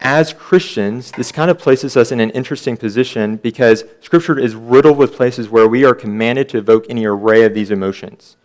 as 0.00 0.32
Christians, 0.32 1.12
this 1.12 1.32
kind 1.32 1.50
of 1.50 1.58
places 1.58 1.96
us 1.96 2.12
in 2.12 2.20
an 2.20 2.30
interesting 2.30 2.76
position 2.76 3.36
because 3.36 3.84
Scripture 4.00 4.38
is 4.38 4.54
riddled 4.54 4.96
with 4.96 5.14
places 5.14 5.48
where 5.48 5.68
we 5.68 5.84
are 5.84 5.94
commanded 5.94 6.48
to 6.50 6.58
evoke 6.58 6.86
any 6.88 7.04
array 7.04 7.42
of 7.44 7.52
these 7.52 7.70
emotions. 7.70 8.36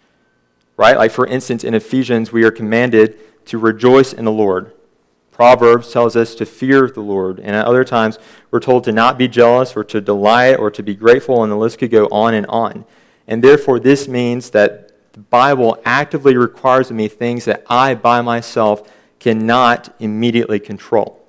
Right? 0.75 0.97
Like, 0.97 1.11
for 1.11 1.27
instance, 1.27 1.63
in 1.63 1.73
Ephesians, 1.73 2.31
we 2.31 2.43
are 2.43 2.51
commanded 2.51 3.45
to 3.45 3.57
rejoice 3.57 4.11
in 4.11 4.25
the 4.25 4.31
Lord. 4.31 4.73
Proverbs 5.33 5.91
tells 5.91 6.15
us 6.15 6.35
to 6.35 6.45
fear 6.45 6.87
the 6.87 7.01
Lord. 7.01 7.39
And 7.39 7.55
at 7.55 7.65
other 7.65 7.83
times, 7.83 8.19
we're 8.51 8.59
told 8.59 8.83
to 8.85 8.91
not 8.91 9.17
be 9.17 9.27
jealous 9.27 9.75
or 9.75 9.83
to 9.85 9.99
delight 9.99 10.55
or 10.55 10.69
to 10.71 10.83
be 10.83 10.95
grateful, 10.95 11.43
and 11.43 11.51
the 11.51 11.57
list 11.57 11.79
could 11.79 11.91
go 11.91 12.05
on 12.07 12.33
and 12.33 12.45
on. 12.47 12.85
And 13.27 13.43
therefore, 13.43 13.79
this 13.79 14.07
means 14.07 14.51
that 14.51 14.91
the 15.13 15.19
Bible 15.19 15.81
actively 15.85 16.37
requires 16.37 16.89
of 16.89 16.95
me 16.95 17.07
things 17.07 17.45
that 17.45 17.63
I 17.67 17.95
by 17.95 18.21
myself 18.21 18.91
cannot 19.19 19.93
immediately 19.99 20.59
control. 20.59 21.25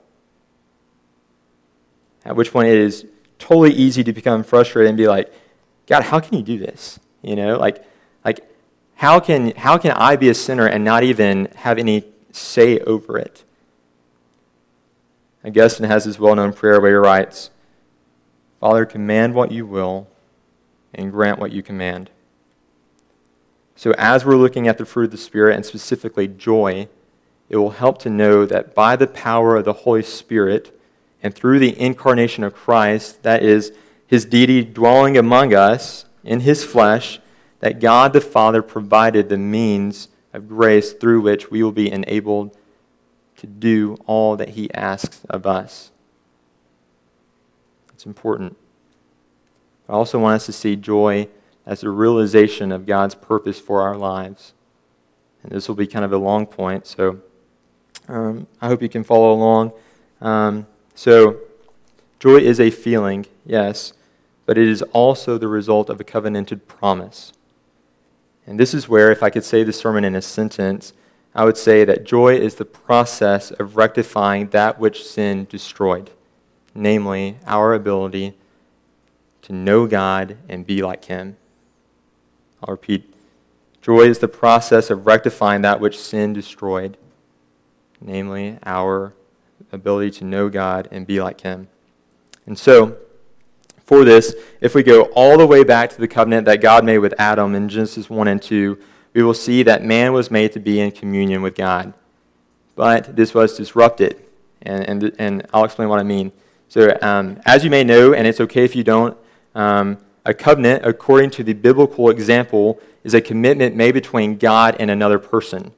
At 2.25 2.37
which 2.37 2.53
point 2.53 2.69
it 2.69 2.79
is 2.79 3.07
totally 3.39 3.73
easy 3.73 4.05
to 4.05 4.13
become 4.13 4.43
frustrated 4.43 4.89
and 4.89 4.97
be 4.99 5.07
like, 5.07 5.33
God, 5.87 6.03
how 6.05 6.21
can 6.21 6.37
you 6.37 6.43
do 6.43 6.59
this? 6.59 6.99
You 7.23 7.37
know, 7.37 7.59
like, 7.59 7.85
like 8.25 8.41
how 8.97 9.21
can 9.21 9.55
how 9.57 9.79
can 9.79 9.93
I 9.93 10.17
be 10.17 10.29
a 10.29 10.35
sinner 10.35 10.67
and 10.67 10.85
not 10.85 11.03
even 11.03 11.49
have 11.57 11.79
any 11.79 12.05
say 12.33 12.79
over 12.81 13.19
it? 13.19 13.45
Augustine 15.45 15.87
has 15.87 16.05
his 16.05 16.19
well-known 16.19 16.53
prayer 16.53 16.81
where 16.81 16.91
he 16.91 16.97
writes, 16.97 17.51
Father, 18.61 18.87
command 18.87 19.35
what 19.35 19.53
you 19.53 19.67
will 19.67 20.09
and 20.95 21.13
grant 21.13 21.39
what 21.39 21.53
you 21.53 21.63
command. 21.63 22.11
So, 23.77 23.93
as 23.99 24.25
we're 24.25 24.37
looking 24.37 24.69
at 24.69 24.79
the 24.79 24.87
fruit 24.87 25.07
of 25.07 25.11
the 25.11 25.19
Spirit, 25.19 25.57
and 25.57 25.67
specifically 25.67 26.29
joy, 26.29 26.89
it 27.49 27.57
will 27.57 27.71
help 27.71 27.99
to 27.99 28.11
know 28.11 28.47
that 28.47 28.75
by 28.75 28.97
the 28.97 29.07
power 29.07 29.57
of 29.57 29.65
the 29.65 29.73
Holy 29.73 30.03
Spirit 30.03 30.81
and 31.23 31.35
through 31.35 31.59
the 31.59 31.79
incarnation 31.79 32.45
of 32.45 32.55
Christ, 32.55 33.23
that 33.23 33.43
is, 33.43 33.73
his 34.07 34.25
deity 34.25 34.65
dwelling 34.65 35.17
among 35.19 35.53
us 35.53 36.05
in 36.23 36.41
his 36.41 36.65
flesh, 36.65 37.21
that 37.61 37.81
God 37.81 38.13
the 38.13 38.21
Father 38.21 38.63
provided 38.63 39.29
the 39.29 39.39
means 39.39 40.09
of 40.33 40.49
grace 40.49 40.93
through 40.93 41.21
which 41.21 41.51
we 41.51 41.63
will 41.63 41.73
be 41.73 41.91
enabled 41.91 42.57
to 43.45 43.51
do 43.51 43.97
all 44.07 44.37
that 44.37 44.51
he 44.51 44.73
asks 44.73 45.21
of 45.29 45.47
us. 45.47 45.91
It's 47.93 48.07
important. 48.07 48.57
I 49.87 49.93
also 49.93 50.19
want 50.19 50.37
us 50.37 50.47
to 50.47 50.53
see 50.53 50.77
joy 50.77 51.29
as 51.67 51.83
a 51.83 51.91
realization 51.91 52.73
of 52.73 52.87
God's 52.87 53.15
purpose 53.15 53.61
for 53.61 53.83
our 53.83 53.97
lives. 53.97 54.55
And 55.43 55.53
this 55.53 55.69
will 55.69 55.75
be 55.75 55.87
kind 55.87 56.05
of 56.07 56.13
a 56.13 56.17
long 56.17 56.47
point, 56.47 56.87
so 56.87 57.21
um, 58.09 58.47
I 58.63 58.69
hope 58.69 58.81
you 58.81 58.89
can 58.89 59.05
follow 59.05 59.33
along. 59.33 59.73
Um, 60.23 60.67
so, 60.95 61.39
joy 62.19 62.37
is 62.37 62.61
a 62.61 62.71
feeling, 62.71 63.27
yes, 63.45 63.93
but 64.47 64.57
it 64.57 64.69
is 64.69 64.81
also 64.93 65.37
the 65.37 65.49
result 65.49 65.91
of 65.91 66.01
a 66.01 66.05
covenanted 66.05 66.67
promise. 66.67 67.33
And 68.47 68.59
this 68.59 68.73
is 68.73 68.89
where, 68.89 69.13
if 69.13 69.23
I 69.23 69.29
could 69.29 69.45
say 69.45 69.65
the 69.65 69.73
sermon 69.73 70.05
in 70.05 70.15
a 70.15 70.23
sentence, 70.23 70.95
I 71.35 71.45
would 71.45 71.57
say 71.57 71.85
that 71.85 72.05
joy 72.05 72.37
is 72.37 72.55
the 72.55 72.65
process 72.65 73.51
of 73.51 73.77
rectifying 73.77 74.49
that 74.49 74.79
which 74.79 75.05
sin 75.05 75.47
destroyed, 75.51 76.11
namely 76.75 77.39
our 77.47 77.75
ability 77.75 78.37
to 79.43 79.53
know 79.53 79.87
God 79.87 80.37
and 80.49 80.67
be 80.67 80.83
like 80.83 81.07
Him. 81.07 81.37
I'll 82.63 82.73
repeat. 82.73 83.13
Joy 83.83 84.03
is 84.03 84.21
the 84.21 84.29
process 84.29 84.91
of 84.91 85.07
rectifying 85.07 85.63
that 85.63 85.81
which 85.81 85.99
sin 85.99 86.33
destroyed, 86.33 86.97
namely 88.01 88.59
our 88.65 89.13
ability 89.73 90.13
to 90.19 90.25
know 90.25 90.49
God 90.49 90.89
and 90.91 91.07
be 91.07 91.21
like 91.21 91.41
Him. 91.41 91.69
And 92.47 92.59
so, 92.59 92.97
for 93.85 94.05
this, 94.05 94.35
if 94.61 94.75
we 94.75 94.83
go 94.83 95.03
all 95.15 95.37
the 95.37 95.47
way 95.47 95.65
back 95.65 95.91
to 95.91 96.01
the 96.01 96.09
covenant 96.09 96.47
that 96.47 96.63
God 96.63 96.85
made 96.85 96.99
with 96.99 97.13
Adam 97.19 97.55
in 97.55 97.69
Genesis 97.69 98.09
1 98.09 98.29
and 98.29 98.41
2, 98.41 98.79
we 99.15 99.23
will 99.23 99.35
see 99.35 99.63
that 99.63 99.83
man 99.83 100.13
was 100.13 100.31
made 100.31 100.53
to 100.53 100.61
be 100.61 100.81
in 100.81 100.91
communion 100.91 101.41
with 101.41 101.55
God. 101.55 101.95
But 102.75 103.17
this 103.17 103.33
was 103.33 103.57
disrupted. 103.57 104.21
And, 104.63 104.85
and, 104.85 105.17
and 105.19 105.47
I'll 105.55 105.65
explain 105.65 105.89
what 105.89 106.01
I 106.01 106.03
mean. 106.03 106.33
So, 106.69 106.99
um, 107.01 107.41
as 107.47 107.63
you 107.63 107.71
may 107.71 107.85
know, 107.85 108.13
and 108.13 108.27
it's 108.27 108.41
okay 108.41 108.65
if 108.65 108.75
you 108.75 108.83
don't, 108.83 109.17
um, 109.55 109.99
a 110.25 110.35
covenant, 110.35 110.85
according 110.85 111.31
to 111.31 111.45
the 111.45 111.53
biblical 111.53 112.11
example, 112.11 112.81
is 113.05 113.15
a 113.15 113.21
commitment 113.21 113.77
made 113.77 113.93
between 113.93 114.37
God 114.37 114.77
and 114.81 114.91
another 114.91 115.19
person. 115.19 115.73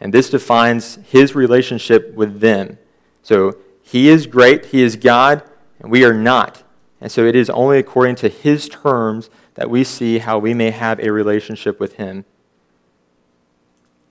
And 0.00 0.12
this 0.12 0.30
defines 0.30 0.96
his 1.08 1.34
relationship 1.34 2.12
with 2.14 2.40
them. 2.40 2.78
So 3.22 3.56
he 3.82 4.08
is 4.08 4.26
great, 4.26 4.66
he 4.66 4.82
is 4.82 4.96
God, 4.96 5.42
and 5.80 5.90
we 5.90 6.04
are 6.04 6.12
not. 6.12 6.62
And 7.00 7.10
so 7.10 7.24
it 7.24 7.36
is 7.36 7.48
only 7.50 7.78
according 7.78 8.16
to 8.16 8.28
his 8.28 8.68
terms 8.68 9.30
that 9.54 9.70
we 9.70 9.84
see 9.84 10.18
how 10.18 10.38
we 10.38 10.52
may 10.52 10.70
have 10.70 11.00
a 11.00 11.10
relationship 11.10 11.80
with 11.80 11.94
him. 11.94 12.24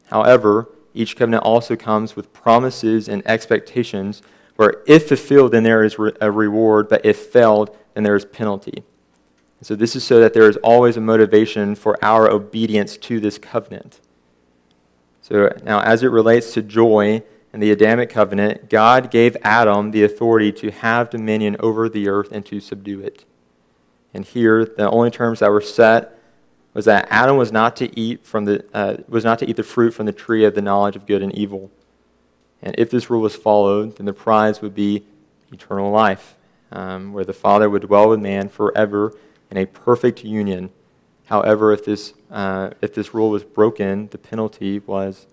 However, 0.08 0.70
each 0.94 1.16
covenant 1.16 1.44
also 1.44 1.76
comes 1.76 2.16
with 2.16 2.34
promises 2.34 3.08
and 3.08 3.26
expectations 3.28 4.22
where 4.56 4.82
if 4.88 5.08
fulfilled, 5.08 5.52
then 5.52 5.64
there 5.64 5.84
is 5.84 5.96
a 6.20 6.32
reward, 6.32 6.90
but 6.90 7.06
if 7.06 7.18
failed, 7.18 7.76
then 7.94 8.04
there 8.04 8.16
is 8.16 8.26
penalty. 8.26 8.84
So, 9.62 9.76
this 9.76 9.96
is 9.96 10.04
so 10.04 10.20
that 10.20 10.34
there 10.34 10.50
is 10.50 10.58
always 10.58 10.98
a 10.98 11.02
motivation 11.02 11.76
for 11.76 12.04
our 12.04 12.30
obedience 12.30 12.96
to 12.98 13.20
this 13.20 13.38
covenant. 13.38 14.00
So, 15.22 15.52
now 15.64 15.82
as 15.82 16.04
it 16.04 16.08
relates 16.08 16.54
to 16.54 16.62
joy 16.62 17.24
and 17.54 17.62
the 17.62 17.72
Adamic 17.72 18.10
covenant, 18.10 18.70
God 18.70 19.10
gave 19.10 19.36
Adam 19.44 19.92
the 19.92 20.04
authority 20.04 20.52
to 20.54 20.72
have 20.72 21.10
dominion 21.10 21.56
over 21.60 21.90
the 21.90 22.08
earth 22.08 22.32
and 22.32 22.46
to 22.48 22.60
subdue 22.60 23.02
it. 23.02 23.26
And 24.14 24.26
here, 24.26 24.64
the 24.66 24.90
only 24.90 25.12
terms 25.12 25.40
that 25.40 25.52
were 25.52 25.62
set 25.62 26.17
was 26.78 26.86
that 26.86 27.08
Adam 27.10 27.38
was 27.38 27.52
not 27.52 27.76
to 27.76 28.00
eat 28.00 28.24
from 28.24 28.46
the 28.46 28.64
uh, 28.72 28.98
was 29.10 29.24
not 29.24 29.40
to 29.40 29.50
eat 29.50 29.56
the 29.56 29.64
fruit 29.64 29.96
from 29.96 30.06
the 30.06 30.12
tree 30.14 30.46
of 30.46 30.54
the 30.54 30.62
knowledge 30.62 30.96
of 30.96 31.08
good 31.08 31.24
and 31.24 31.34
evil. 31.34 31.72
And 32.62 32.76
if 32.78 32.92
this 32.92 33.10
rule 33.10 33.22
was 33.22 33.36
followed, 33.36 33.98
then 33.98 34.06
the 34.06 34.14
prize 34.14 34.62
would 34.62 34.76
be 34.76 35.04
eternal 35.52 35.90
life, 35.90 36.38
um, 36.72 37.14
where 37.14 37.26
the 37.26 37.34
Father 37.34 37.68
would 37.68 37.82
dwell 37.82 38.10
with 38.10 38.20
man 38.20 38.48
forever 38.48 39.18
in 39.50 39.58
a 39.58 39.66
perfect 39.66 40.24
union. 40.24 40.70
However, 41.26 41.74
if 41.74 41.84
this, 41.84 42.14
uh, 42.30 42.70
if 42.80 42.94
this 42.94 43.12
rule 43.12 43.32
was 43.32 43.44
broken, 43.44 44.10
the 44.10 44.20
penalty 44.20 44.78
was 44.78 45.26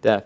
death. 0.00 0.24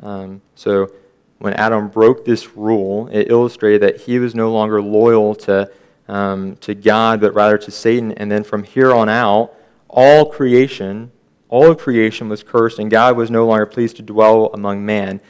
Um, 0.00 0.40
so 0.54 0.92
when 1.40 1.52
Adam 1.54 1.88
broke 1.88 2.24
this 2.24 2.56
rule, 2.56 3.08
it 3.08 3.28
illustrated 3.28 3.82
that 3.82 4.02
he 4.02 4.20
was 4.20 4.36
no 4.36 4.52
longer 4.52 4.80
loyal 4.80 5.34
to, 5.34 5.68
um, 6.06 6.54
to 6.58 6.76
God, 6.76 7.20
but 7.20 7.34
rather 7.34 7.58
to 7.58 7.72
Satan. 7.72 8.12
And 8.12 8.30
then 8.30 8.44
from 8.44 8.62
here 8.62 8.94
on 8.94 9.08
out, 9.08 9.52
all 9.94 10.26
creation, 10.26 11.12
all 11.48 11.70
of 11.70 11.78
creation 11.78 12.28
was 12.28 12.42
cursed, 12.42 12.80
and 12.80 12.90
God 12.90 13.16
was 13.16 13.30
no 13.30 13.46
longer 13.46 13.64
pleased 13.64 13.96
to 13.96 14.02
dwell 14.02 14.50
among 14.52 14.84
man. 14.84 15.20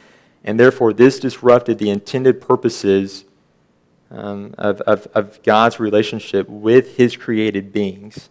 And 0.43 0.59
therefore, 0.59 0.91
this 0.91 1.19
disrupted 1.19 1.77
the 1.77 1.91
intended 1.91 2.41
purposes 2.41 3.25
um, 4.09 4.55
of, 4.57 4.81
of, 4.81 5.07
of 5.13 5.41
God's 5.43 5.79
relationship 5.79 6.49
with 6.49 6.97
his 6.97 7.15
created 7.15 7.71
beings. 7.71 8.29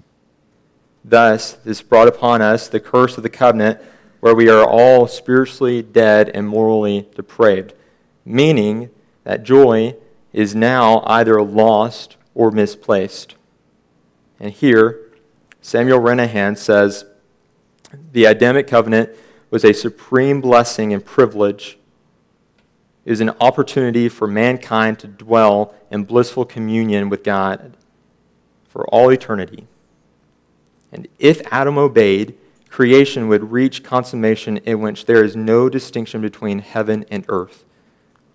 Thus, 1.04 1.52
this 1.52 1.82
brought 1.82 2.08
upon 2.08 2.42
us 2.42 2.66
the 2.66 2.80
curse 2.80 3.16
of 3.16 3.22
the 3.22 3.30
covenant, 3.30 3.80
where 4.18 4.34
we 4.34 4.48
are 4.48 4.66
all 4.66 5.06
spiritually 5.06 5.82
dead 5.82 6.30
and 6.30 6.48
morally 6.48 7.08
depraved, 7.14 7.74
meaning 8.24 8.90
that 9.22 9.44
joy 9.44 9.94
is 10.32 10.54
now 10.54 11.02
either 11.06 11.40
lost 11.42 12.16
or 12.34 12.50
misplaced. 12.50 13.36
And 14.40 14.52
here, 14.52 15.03
Samuel 15.64 15.98
Renihan 15.98 16.58
says 16.58 17.06
the 18.12 18.26
Adamic 18.26 18.66
covenant 18.66 19.08
was 19.48 19.64
a 19.64 19.72
supreme 19.72 20.42
blessing 20.42 20.92
and 20.92 21.02
privilege. 21.02 21.78
It 23.06 23.12
is 23.12 23.22
an 23.22 23.30
opportunity 23.40 24.10
for 24.10 24.26
mankind 24.26 24.98
to 24.98 25.06
dwell 25.06 25.74
in 25.90 26.04
blissful 26.04 26.44
communion 26.44 27.08
with 27.08 27.24
God 27.24 27.78
for 28.68 28.86
all 28.88 29.08
eternity. 29.08 29.66
And 30.92 31.08
if 31.18 31.40
Adam 31.50 31.78
obeyed, 31.78 32.36
creation 32.68 33.26
would 33.28 33.50
reach 33.50 33.82
consummation 33.82 34.58
in 34.58 34.82
which 34.82 35.06
there 35.06 35.24
is 35.24 35.34
no 35.34 35.70
distinction 35.70 36.20
between 36.20 36.58
heaven 36.58 37.06
and 37.10 37.24
earth. 37.30 37.64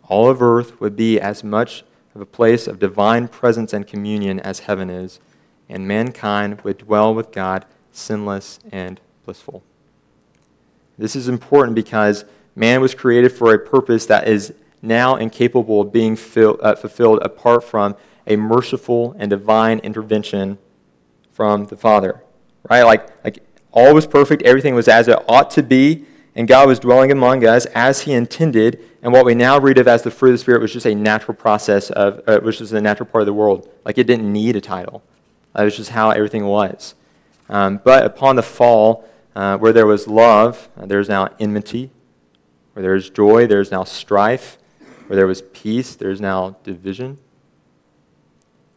All 0.08 0.32
of 0.32 0.42
earth 0.42 0.82
would 0.82 0.96
be 0.96 1.20
as 1.22 1.44
much 1.44 1.84
of 2.16 2.22
a 2.22 2.26
place 2.26 2.66
of 2.66 2.80
divine 2.80 3.28
presence 3.28 3.72
and 3.72 3.86
communion 3.86 4.40
as 4.40 4.62
heaven 4.62 4.90
is, 4.90 5.20
and 5.70 5.88
mankind 5.88 6.62
would 6.62 6.80
dwell 6.80 7.14
with 7.14 7.32
God 7.32 7.66
sinless 7.92 8.60
and 8.72 9.00
blissful. 9.24 9.64
This 10.98 11.16
is 11.16 11.30
important 11.30 11.76
because 11.76 12.26
man 12.56 12.82
was 12.82 12.94
created 12.94 13.32
for 13.32 13.54
a 13.54 13.60
purpose 13.60 14.06
that 14.08 14.28
is 14.28 14.54
now 14.82 15.16
incapable 15.16 15.82
of 15.82 15.92
being 15.92 16.14
uh, 16.14 16.76
fulfilled 16.76 17.20
apart 17.22 17.64
from 17.64 17.96
a 18.28 18.36
merciful 18.36 19.16
and 19.18 19.30
divine 19.30 19.80
intervention 19.80 20.58
from 21.32 21.66
the 21.66 21.78
Father. 21.78 22.22
Right? 22.70 22.84
Like, 22.84 23.24
like 23.24 23.40
all 23.72 23.94
was 23.94 24.08
perfect, 24.08 24.42
everything 24.44 24.76
was 24.76 24.88
as 24.88 25.08
it 25.08 25.18
ought 25.28 25.50
to 25.52 25.64
be, 25.64 26.06
and 26.36 26.48
God 26.48 26.68
was 26.68 26.80
dwelling 26.80 27.12
among 27.12 27.46
us 27.46 27.66
as 27.68 28.02
He 28.02 28.14
intended. 28.14 28.84
And 29.02 29.14
what 29.14 29.26
we 29.26 29.36
now 29.36 29.60
read 29.60 29.78
of 29.78 29.88
as 29.88 30.04
the 30.04 30.12
fruit 30.12 30.30
of 30.30 30.34
the 30.36 30.40
Spirit 30.40 30.62
was 30.62 30.74
just 30.74 30.86
a 30.86 30.96
natural 30.96 31.36
process 31.36 31.90
of, 31.92 32.22
uh, 32.28 32.40
which 32.40 32.62
is 32.62 32.74
a 32.74 32.82
natural 32.82 33.08
part 33.08 33.22
of 33.22 33.26
the 33.26 33.34
world. 33.34 33.70
Like 33.86 33.98
it 33.98 34.06
didn't 34.06 34.32
need 34.32 34.56
a 34.56 34.62
title. 34.62 35.04
That 35.54 35.64
was 35.64 35.76
just 35.76 35.92
how 35.92 36.12
everything 36.12 36.46
was. 36.46 36.96
Um, 37.50 37.82
but 37.84 38.06
upon 38.06 38.36
the 38.36 38.44
fall, 38.44 39.10
uh, 39.36 39.58
where 39.58 39.74
there 39.74 39.88
was 39.88 40.08
love, 40.08 40.70
uh, 40.78 40.86
there 40.86 41.00
is 41.00 41.10
now 41.10 41.30
enmity. 41.40 41.92
Where 42.74 42.84
there 42.84 42.96
is 42.96 43.10
joy, 43.10 43.48
there 43.48 43.62
is 43.62 43.72
now 43.72 43.84
strife. 43.84 44.58
Where 45.08 45.18
there 45.18 45.28
was 45.28 45.42
peace, 45.42 45.96
there 45.96 46.12
is 46.12 46.22
now 46.22 46.58
division. 46.64 47.18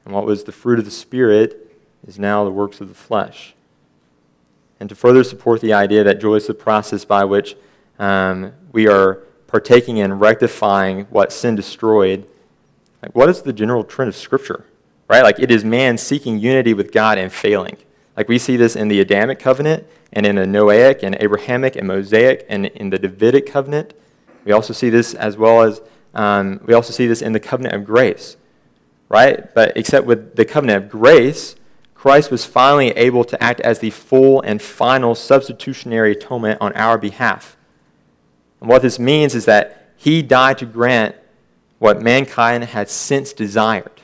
And 0.05 0.15
what 0.15 0.25
was 0.25 0.45
the 0.45 0.53
fruit 0.53 0.79
of 0.79 0.85
the 0.85 0.91
Spirit 0.91 1.71
is 2.07 2.19
now 2.19 2.45
the 2.45 2.51
works 2.51 2.81
of 2.81 2.89
the 2.89 2.95
flesh. 2.95 3.55
And 4.81 4.89
to 4.89 4.95
further 4.95 5.23
support 5.23 5.61
the 5.61 5.73
idea 5.73 6.03
that 6.03 6.21
joy 6.21 6.37
is 6.37 6.47
the 6.47 6.55
process 6.55 7.05
by 7.05 7.25
which 7.25 7.55
um, 7.99 8.53
we 8.73 8.89
are 8.89 9.17
partaking 9.47 9.99
in 9.99 10.15
rectifying 10.19 11.05
what 11.05 11.33
sin 11.33 11.55
destroyed, 11.55 12.27
like 13.03 13.15
what 13.15 13.29
is 13.29 13.43
the 13.43 13.53
general 13.53 13.85
trend 13.85 14.09
of 14.09 14.17
Scripture? 14.17 14.65
Right? 15.13 15.23
Like 15.23 15.39
it 15.39 15.51
is 15.51 15.63
man 15.63 15.99
seeking 15.99 16.39
unity 16.39 16.73
with 16.73 16.91
God 16.91 17.19
and 17.19 17.31
failing. 17.31 17.77
Like 18.17 18.31
we 18.31 18.39
see 18.39 18.57
this 18.57 18.75
in 18.75 18.89
the 18.89 18.99
Adamic 18.99 19.39
covenant 19.39 19.87
and 20.11 20.25
in 20.25 20.37
the 20.37 20.47
Noahic 20.47 21.03
and 21.03 21.15
Abrahamic 21.21 21.77
and 21.77 21.87
Mosaic 21.87 22.47
and 22.49 22.65
in 22.65 22.89
the 22.89 22.99
Davidic 22.99 23.45
covenant. 23.45 23.93
We 24.47 24.53
also 24.53 24.73
see 24.73 24.89
this 24.89 25.13
as 25.13 25.37
well 25.37 25.61
as 25.61 25.83
um, 26.15 26.63
we 26.65 26.73
also 26.73 26.95
see 26.95 27.07
this 27.07 27.21
in 27.21 27.35
the 27.35 27.41
covenant 27.41 27.75
of 27.75 27.85
grace, 27.85 28.39
right? 29.11 29.55
But 29.55 29.77
except 29.77 30.07
with 30.07 30.35
the 30.37 30.47
covenant 30.47 30.85
of 30.85 30.91
grace, 30.91 31.57
Christ 31.95 32.31
was 32.31 32.47
finally 32.47 32.89
able 32.93 33.25
to 33.25 33.43
act 33.43 33.61
as 33.61 33.81
the 33.81 33.91
full 33.91 34.41
and 34.41 34.63
final 34.63 35.15
substitutionary 35.15 36.13
atonement 36.13 36.59
on 36.63 36.73
our 36.73 36.97
behalf. 36.97 37.59
And 38.63 38.71
what 38.71 38.81
this 38.81 38.99
means 38.99 39.35
is 39.35 39.45
that 39.45 39.91
he 39.95 40.23
died 40.23 40.57
to 40.57 40.65
grant 40.65 41.17
what 41.79 42.01
mankind 42.01 42.65
had 42.65 42.89
since 42.89 43.35
desired 43.35 44.02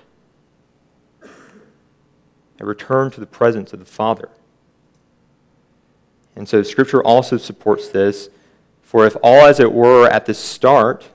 a 2.61 2.67
return 2.67 3.11
to 3.12 3.21
the 3.21 3.27
presence 3.27 3.73
of 3.73 3.79
the 3.79 3.85
Father. 3.85 4.29
And 6.35 6.49
so 6.49 6.62
Scripture 6.62 7.03
also 7.03 7.37
supports 7.37 7.88
this. 7.88 8.31
For 8.83 9.07
if 9.07 9.16
all 9.23 9.47
as 9.47 9.61
it 9.61 9.73
were 9.73 10.09
at 10.09 10.27
the 10.27 10.35
start, 10.35 11.09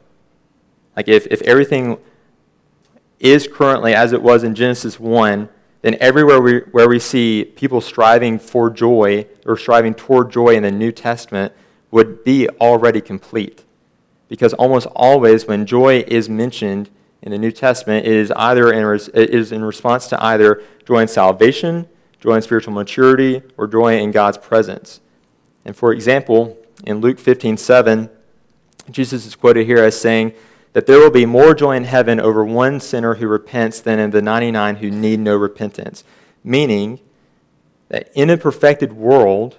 like 0.96 1.08
if, 1.08 1.26
if 1.28 1.42
everything 1.42 1.98
is 3.20 3.48
currently 3.48 3.96
as 3.96 4.14
it 4.14 4.22
was 4.22 4.44
in 4.44 4.54
Genesis 4.54 5.00
1, 5.00 5.50
then 5.82 5.98
everywhere 6.00 6.40
we, 6.40 6.60
where 6.72 6.88
we 6.88 7.00
see 7.00 7.46
people 7.56 7.82
striving 7.82 8.38
for 8.38 8.70
joy 8.70 9.26
or 9.46 9.58
striving 9.58 9.94
toward 9.94 10.32
joy 10.32 10.50
in 10.50 10.64
the 10.64 10.72
New 10.72 10.92
Testament 10.92 11.54
would 11.92 12.24
be 12.24 12.48
already 12.62 13.02
complete. 13.02 13.64
Because 14.28 14.54
almost 14.54 14.88
always 14.96 15.46
when 15.46 15.66
joy 15.66 16.04
is 16.08 16.30
mentioned 16.30 16.90
in 17.24 17.32
the 17.32 17.38
New 17.38 17.52
Testament, 17.52 18.06
it 18.06 18.14
is 18.14 18.32
either 18.36 18.72
in, 18.72 19.00
it 19.14 19.30
is 19.30 19.52
in 19.54 19.64
response 19.64 20.08
to 20.08 20.24
either 20.24 20.62
joy 20.86 21.00
in 21.00 21.08
salvation, 21.08 21.88
joy 22.20 22.36
in 22.36 22.42
spiritual 22.42 22.74
maturity, 22.74 23.42
or 23.58 23.66
joy 23.66 23.98
in 23.98 24.12
God's 24.12 24.38
presence. 24.38 25.00
And 25.64 25.76
for 25.76 25.94
example, 25.94 26.58
in 26.86 27.00
Luke 27.00 27.18
15 27.18 27.56
7, 27.56 28.10
Jesus 28.92 29.26
is 29.26 29.36
quoted 29.36 29.66
here 29.66 29.78
as 29.78 30.00
saying 30.00 30.34
that 30.74 30.86
there 30.86 31.00
will 31.00 31.12
be 31.12 31.26
more 31.26 31.54
joy 31.54 31.78
in 31.78 31.86
heaven 31.86 32.20
over 32.20 32.44
one 32.44 32.82
sinner 32.82 33.16
who 33.16 33.28
repents 33.28 33.80
than 33.80 34.00
in 34.00 34.12
the 34.12 34.22
99 34.22 34.78
who 34.78 34.92
need 34.92 35.22
no 35.22 35.38
repentance. 35.38 36.04
Meaning 36.44 37.00
that 37.88 38.12
in 38.14 38.30
a 38.30 38.38
perfected 38.38 38.92
world, 38.92 39.56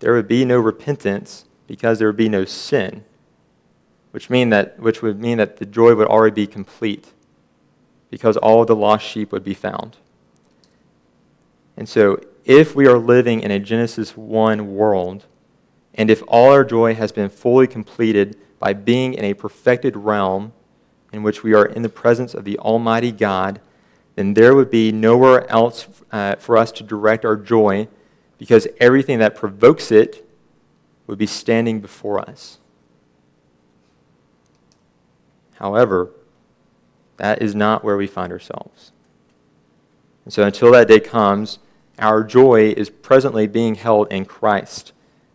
there 0.00 0.12
would 0.12 0.28
be 0.28 0.44
no 0.44 0.58
repentance 0.58 1.46
because 1.66 1.98
there 1.98 2.08
would 2.08 2.16
be 2.16 2.28
no 2.28 2.44
sin, 2.44 3.04
which, 4.10 4.30
mean 4.30 4.50
that, 4.50 4.78
which 4.78 5.02
would 5.02 5.20
mean 5.20 5.38
that 5.38 5.58
the 5.58 5.66
joy 5.66 5.94
would 5.94 6.06
already 6.06 6.34
be 6.34 6.46
complete 6.46 7.12
because 8.10 8.36
all 8.36 8.62
of 8.62 8.66
the 8.66 8.76
lost 8.76 9.06
sheep 9.06 9.32
would 9.32 9.44
be 9.44 9.54
found. 9.54 9.96
And 11.76 11.88
so, 11.88 12.20
if 12.44 12.74
we 12.74 12.86
are 12.86 12.98
living 12.98 13.40
in 13.40 13.50
a 13.50 13.58
Genesis 13.58 14.16
1 14.16 14.74
world, 14.74 15.26
and 15.94 16.10
if 16.10 16.22
all 16.26 16.50
our 16.50 16.64
joy 16.64 16.94
has 16.94 17.12
been 17.12 17.28
fully 17.28 17.66
completed 17.66 18.36
by 18.58 18.72
being 18.72 19.14
in 19.14 19.24
a 19.24 19.34
perfected 19.34 19.96
realm 19.96 20.52
in 21.12 21.22
which 21.22 21.42
we 21.42 21.54
are 21.54 21.66
in 21.66 21.82
the 21.82 21.88
presence 21.88 22.34
of 22.34 22.44
the 22.44 22.58
Almighty 22.58 23.12
God, 23.12 23.60
then 24.14 24.34
there 24.34 24.54
would 24.54 24.70
be 24.70 24.90
nowhere 24.90 25.48
else 25.50 25.86
uh, 26.10 26.36
for 26.36 26.56
us 26.56 26.72
to 26.72 26.82
direct 26.82 27.24
our 27.24 27.36
joy 27.36 27.86
because 28.38 28.66
everything 28.80 29.18
that 29.18 29.34
provokes 29.34 29.92
it 29.92 30.26
would 31.06 31.18
be 31.18 31.26
standing 31.26 31.80
before 31.80 32.20
us. 32.20 32.58
However, 35.58 36.10
that 37.16 37.42
is 37.42 37.54
not 37.54 37.82
where 37.82 37.96
we 37.96 38.06
find 38.06 38.32
ourselves. 38.32 38.92
And 40.24 40.32
so 40.32 40.44
until 40.44 40.72
that 40.72 40.88
day 40.88 41.00
comes, 41.00 41.58
our 41.98 42.22
joy 42.22 42.74
is 42.76 42.90
presently 42.90 43.46
being 43.48 43.74
held 43.74 44.12
in 44.12 44.24
Christ, 44.24 44.92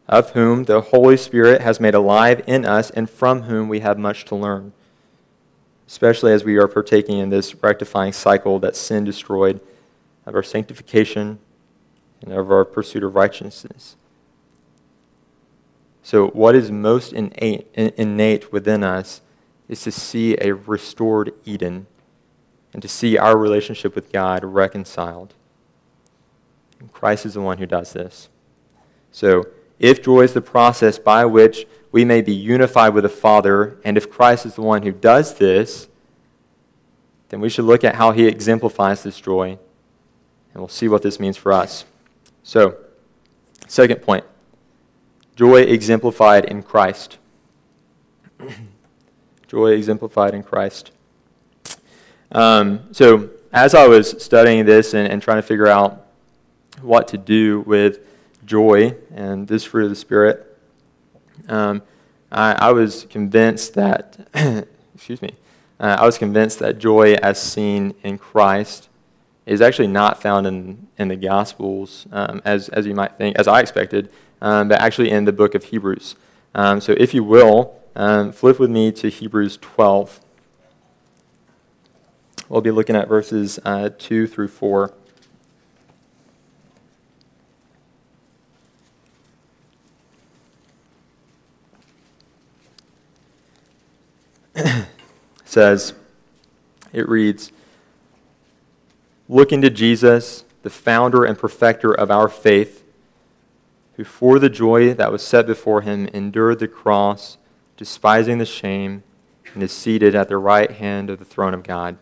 of 0.08 0.32
whom 0.32 0.64
the 0.64 0.80
Holy 0.80 1.18
Spirit 1.18 1.62
has 1.62 1.80
made 1.80 1.94
alive 1.94 2.42
in 2.48 2.64
us 2.66 2.90
and 2.90 3.10
from 3.10 3.44
whom 3.44 3.68
we 3.68 3.82
have 3.82 3.98
much 3.98 4.24
to 4.26 4.36
learn, 4.36 4.72
especially 5.88 6.32
as 6.32 6.46
we 6.46 6.56
are 6.58 6.70
partaking 6.70 7.18
in 7.20 7.30
this 7.30 7.54
rectifying 7.62 8.14
cycle 8.14 8.60
that 8.60 8.78
sin 8.78 9.04
destroyed 9.04 9.60
of 10.26 10.36
our 10.36 10.44
sanctification 10.44 11.40
and 12.22 12.32
of 12.32 12.50
our 12.50 12.64
pursuit 12.64 13.04
of 13.04 13.16
righteousness. 13.16 13.98
So, 16.02 16.28
what 16.28 16.56
is 16.56 16.72
most 16.72 17.12
innate, 17.12 17.68
innate 17.76 18.54
within 18.54 18.84
us 18.84 19.22
is 19.68 19.82
to 19.84 19.92
see 19.92 20.38
a 20.42 20.54
restored 20.54 21.34
Eden 21.46 21.88
and 22.74 22.82
to 22.82 22.88
see 22.88 23.18
our 23.18 23.38
relationship 23.38 23.96
with 23.96 24.12
God 24.12 24.44
reconciled. 24.44 25.34
And 26.80 26.92
Christ 26.92 27.26
is 27.26 27.36
the 27.36 27.42
one 27.42 27.60
who 27.60 27.66
does 27.66 27.94
this. 27.94 28.30
So, 29.12 29.46
if 29.80 30.02
joy 30.02 30.22
is 30.22 30.34
the 30.34 30.42
process 30.42 30.98
by 30.98 31.26
which 31.26 31.66
we 31.92 32.06
may 32.06 32.22
be 32.22 32.34
unified 32.34 32.94
with 32.94 33.04
the 33.04 33.10
Father, 33.10 33.78
and 33.84 33.98
if 33.98 34.10
Christ 34.10 34.46
is 34.46 34.56
the 34.56 34.62
one 34.62 34.84
who 34.84 34.92
does 34.92 35.36
this, 35.36 35.88
then 37.30 37.40
we 37.40 37.50
should 37.50 37.66
look 37.66 37.84
at 37.84 37.96
how 37.96 38.12
he 38.12 38.28
exemplifies 38.28 39.04
this 39.04 39.20
joy, 39.20 39.58
and 40.54 40.62
we'll 40.62 40.68
see 40.68 40.88
what 40.88 41.02
this 41.02 41.20
means 41.20 41.38
for 41.38 41.52
us. 41.52 41.86
So, 42.44 42.78
second 43.68 44.02
point 44.02 44.26
joy 45.36 45.62
exemplified 45.62 46.46
in 46.46 46.64
Christ. 46.64 47.18
joy 49.54 49.74
exemplified 49.74 50.34
in 50.34 50.42
Christ. 50.42 50.90
Um, 52.32 52.92
so, 52.92 53.30
as 53.52 53.76
I 53.76 53.86
was 53.86 54.20
studying 54.24 54.66
this 54.66 54.96
and, 54.96 55.08
and, 55.08 55.22
trying 55.22 55.38
to 55.38 55.44
figure 55.44 55.68
out 55.68 56.08
what 56.82 57.08
to 57.10 57.20
do 57.20 57.60
with 57.62 58.00
joy 58.48 58.96
and 59.14 59.48
this 59.48 59.64
fruit 59.64 59.84
of 59.84 59.90
the 59.92 59.96
Spirit, 59.96 60.58
um, 61.48 61.84
I, 62.32 62.54
I, 62.54 62.72
was 62.72 63.06
convinced 63.12 63.76
that, 63.76 64.28
excuse 64.96 65.22
me, 65.22 65.30
uh, 65.80 65.98
I 66.00 66.06
was 66.08 66.18
convinced 66.18 66.58
that 66.58 66.80
joy 66.80 67.14
as 67.22 67.40
seen 67.40 67.94
in 68.02 68.18
Christ 68.18 68.90
is 69.46 69.62
actually 69.62 69.90
not 69.90 70.20
found 70.20 70.48
in, 70.48 70.88
in 70.98 71.10
the 71.10 71.16
Gospels 71.16 72.08
um, 72.12 72.42
as, 72.44 72.70
as 72.70 72.88
you 72.88 72.96
might 72.96 73.18
think, 73.18 73.38
as 73.38 73.48
I 73.48 73.60
expected, 73.60 74.10
um, 74.42 74.68
but 74.68 74.82
actually 74.82 75.12
in 75.12 75.26
the 75.26 75.34
book 75.34 75.54
of 75.54 75.66
Hebrews. 75.66 76.16
Um, 76.56 76.82
so, 76.82 76.96
if 76.98 77.14
you 77.14 77.24
will, 77.24 77.83
um, 77.96 78.32
flip 78.32 78.60
with 78.60 78.72
me 78.72 78.92
to 78.94 79.10
Hebrews 79.10 79.58
12. 79.62 80.20
we'll 82.50 82.62
be 82.62 82.72
looking 82.72 82.96
at 82.96 83.08
verses 83.08 83.60
uh, 83.64 83.90
2 83.98 84.26
through 84.28 84.48
4. 84.48 84.94
says, 95.46 95.94
it 96.92 97.08
reads, 97.08 97.52
Looking 99.30 99.62
to 99.62 99.70
Jesus, 99.70 100.46
the 100.64 100.70
founder 100.70 101.24
and 101.26 101.38
perfecter 101.38 101.92
of 101.94 102.10
our 102.10 102.28
faith, 102.28 102.84
who 103.96 104.04
for 104.04 104.40
the 104.40 104.50
joy 104.50 104.94
that 104.96 105.12
was 105.12 105.22
set 105.22 105.46
before 105.46 105.82
him 105.82 106.08
endured 106.08 106.58
the 106.60 106.68
cross, 106.68 107.38
despising 107.78 108.38
the 108.38 108.46
shame, 108.46 109.04
and 109.54 109.62
is 109.62 109.72
seated 109.72 110.16
at 110.16 110.30
the 110.30 110.38
right 110.38 110.72
hand 110.72 111.10
of 111.10 111.20
the 111.20 111.26
throne 111.26 111.54
of 111.54 111.64
God. 111.64 111.98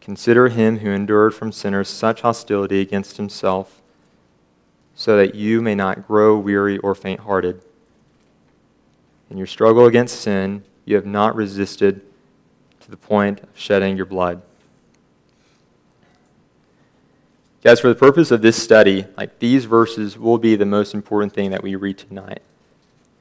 Consider 0.00 0.48
him 0.48 0.80
who 0.80 0.90
endured 0.90 1.34
from 1.34 1.52
sinners 1.52 1.88
such 1.88 2.20
hostility 2.20 2.80
against 2.80 3.16
himself, 3.16 3.80
so 4.94 5.16
that 5.16 5.34
you 5.34 5.62
may 5.62 5.74
not 5.74 6.06
grow 6.06 6.38
weary 6.38 6.78
or 6.78 6.94
faint 6.94 7.20
hearted. 7.20 7.62
In 9.30 9.38
your 9.38 9.46
struggle 9.46 9.86
against 9.86 10.20
sin, 10.20 10.64
you 10.84 10.96
have 10.96 11.06
not 11.06 11.34
resisted 11.34 12.02
to 12.80 12.90
the 12.90 12.96
point 12.96 13.40
of 13.40 13.48
shedding 13.54 13.96
your 13.96 14.06
blood. 14.06 14.42
Guys, 17.62 17.80
for 17.80 17.88
the 17.88 17.94
purpose 17.94 18.30
of 18.30 18.42
this 18.42 18.62
study, 18.62 19.06
like 19.16 19.38
these 19.38 19.64
verses 19.64 20.18
will 20.18 20.36
be 20.36 20.54
the 20.54 20.66
most 20.66 20.92
important 20.92 21.32
thing 21.32 21.50
that 21.50 21.62
we 21.62 21.74
read 21.74 21.96
tonight. 21.96 22.42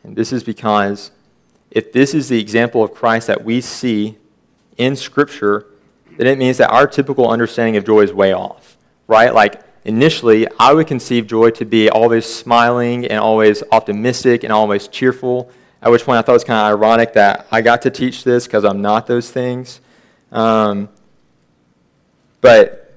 And 0.04 0.16
this 0.16 0.34
is 0.34 0.44
because 0.44 1.12
if 1.72 1.92
this 1.92 2.14
is 2.14 2.30
the 2.30 2.40
example 2.40 2.84
of 2.84 2.94
Christ 2.94 3.28
that 3.28 3.44
we 3.44 3.62
see 3.62 4.18
in 4.78 4.96
Scripture, 4.96 5.68
then 6.18 6.28
it 6.28 6.38
means 6.38 6.58
that 6.58 6.70
our 6.70 6.88
typical 6.88 7.30
understanding 7.30 7.78
of 7.78 7.86
joy 7.86 8.02
is 8.02 8.14
way 8.14 8.34
off, 8.34 8.78
right? 9.08 9.34
Like 9.34 9.62
initially, 9.86 10.48
I 10.60 10.74
would 10.74 10.88
conceive 10.88 11.28
joy 11.28 11.50
to 11.52 11.66
be 11.66 11.90
always 11.90 12.26
smiling 12.26 13.06
and 13.08 13.20
always 13.20 13.64
optimistic 13.72 14.44
and 14.44 14.54
always 14.54 14.88
cheerful. 14.88 15.52
At 15.82 15.92
which 15.92 16.04
point 16.04 16.18
I 16.18 16.22
thought 16.22 16.34
it 16.34 16.36
was 16.36 16.44
kind 16.44 16.60
of 16.60 16.80
ironic 16.80 17.14
that 17.14 17.48
I 17.52 17.62
got 17.62 17.82
to 17.82 17.90
teach 17.90 18.24
this 18.24 18.46
because 18.46 18.64
I'm 18.64 18.82
not 18.82 19.08
those 19.08 19.32
things. 19.32 19.82
Um, 20.32 20.90
but, 22.40 22.94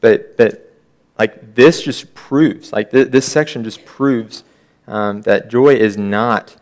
but, 0.00 0.36
but, 0.36 0.72
like, 1.18 1.54
this 1.54 1.82
just 1.82 2.14
proves, 2.14 2.72
like, 2.72 2.90
th- 2.90 3.08
this 3.08 3.30
section 3.30 3.64
just 3.64 3.84
proves 3.84 4.44
um, 4.86 5.22
that 5.22 5.48
joy 5.48 5.74
is 5.74 5.96
not 5.96 6.56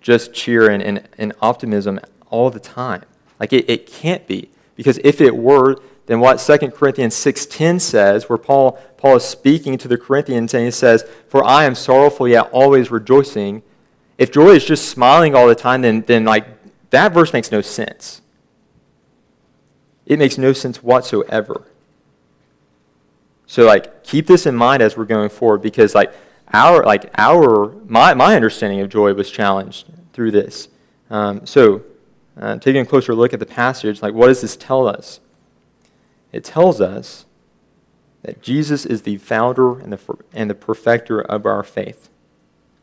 just 0.00 0.32
cheer 0.32 0.70
and, 0.70 0.82
and, 0.82 1.08
and 1.18 1.32
optimism 1.40 2.00
all 2.28 2.50
the 2.50 2.60
time. 2.60 3.02
Like, 3.40 3.52
it, 3.52 3.68
it 3.68 3.86
can't 3.86 4.26
be. 4.26 4.50
Because 4.74 4.98
if 5.02 5.20
it 5.20 5.36
were, 5.36 5.76
then 6.06 6.20
what 6.20 6.38
2 6.38 6.70
Corinthians 6.70 7.14
6.10 7.14 7.80
says, 7.80 8.28
where 8.28 8.38
Paul, 8.38 8.78
Paul 8.96 9.16
is 9.16 9.24
speaking 9.24 9.76
to 9.78 9.88
the 9.88 9.98
Corinthians 9.98 10.54
and 10.54 10.64
he 10.64 10.70
says, 10.70 11.04
For 11.28 11.44
I 11.44 11.64
am 11.64 11.74
sorrowful 11.74 12.28
yet 12.28 12.50
always 12.52 12.90
rejoicing, 12.90 13.62
if 14.18 14.32
joy 14.32 14.50
is 14.50 14.64
just 14.64 14.88
smiling 14.88 15.34
all 15.34 15.46
the 15.46 15.54
time, 15.54 15.82
then, 15.82 16.02
then 16.02 16.24
like 16.24 16.46
that 16.90 17.12
verse 17.12 17.32
makes 17.32 17.50
no 17.50 17.60
sense. 17.60 18.22
It 20.06 20.18
makes 20.18 20.38
no 20.38 20.52
sense 20.52 20.82
whatsoever. 20.82 21.66
So 23.46 23.64
like 23.64 24.04
keep 24.04 24.26
this 24.26 24.46
in 24.46 24.54
mind 24.54 24.82
as 24.82 24.96
we're 24.96 25.04
going 25.04 25.28
forward 25.28 25.62
because 25.62 25.94
like 25.94 26.12
our 26.56 26.84
like 26.84 27.10
our 27.18 27.72
my 27.86 28.14
my 28.14 28.34
understanding 28.34 28.80
of 28.80 28.88
joy 28.88 29.12
was 29.12 29.30
challenged 29.30 29.86
through 30.12 30.30
this. 30.30 30.68
Um, 31.10 31.46
so 31.46 31.82
uh, 32.40 32.56
taking 32.56 32.80
a 32.80 32.86
closer 32.86 33.14
look 33.14 33.32
at 33.32 33.40
the 33.40 33.46
passage, 33.46 34.02
like 34.02 34.14
what 34.14 34.28
does 34.28 34.40
this 34.40 34.56
tell 34.56 34.88
us? 34.88 35.20
It 36.32 36.44
tells 36.44 36.80
us 36.80 37.26
that 38.22 38.42
Jesus 38.42 38.86
is 38.86 39.02
the 39.02 39.18
founder 39.18 39.78
and 39.78 39.92
the 39.92 40.00
and 40.32 40.48
the 40.48 40.54
perfecter 40.54 41.20
of 41.20 41.44
our 41.44 41.62
faith. 41.62 42.08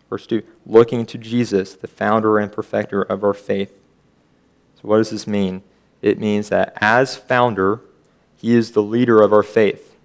Verse 0.10 0.28
2 0.28 0.44
looking 0.66 1.06
to 1.08 1.18
Jesus, 1.18 1.74
the 1.74 1.88
founder 1.88 2.38
and 2.38 2.52
perfecter 2.52 3.02
of 3.02 3.24
our 3.24 3.34
faith. 3.34 3.82
So, 4.76 4.82
what 4.84 4.98
does 4.98 5.10
this 5.10 5.26
mean? 5.26 5.64
It 6.02 6.20
means 6.20 6.50
that 6.50 6.74
as 6.80 7.16
founder, 7.16 7.82
he 8.38 8.56
is 8.56 8.72
the 8.72 8.84
leader 8.84 9.22
of 9.22 9.34
our 9.34 9.42
faith. 9.42 9.96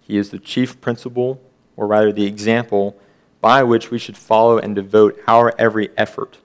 He 0.00 0.18
is 0.18 0.30
the 0.30 0.38
chief 0.38 0.80
principle, 0.80 1.40
or 1.80 1.86
rather 1.86 2.12
the 2.12 2.26
example, 2.26 2.94
by 3.40 3.62
which 3.62 3.90
we 3.90 3.98
should 3.98 4.18
follow 4.18 4.58
and 4.58 4.74
devote 4.74 5.18
our 5.26 5.54
every 5.58 5.88
effort. 5.96 6.36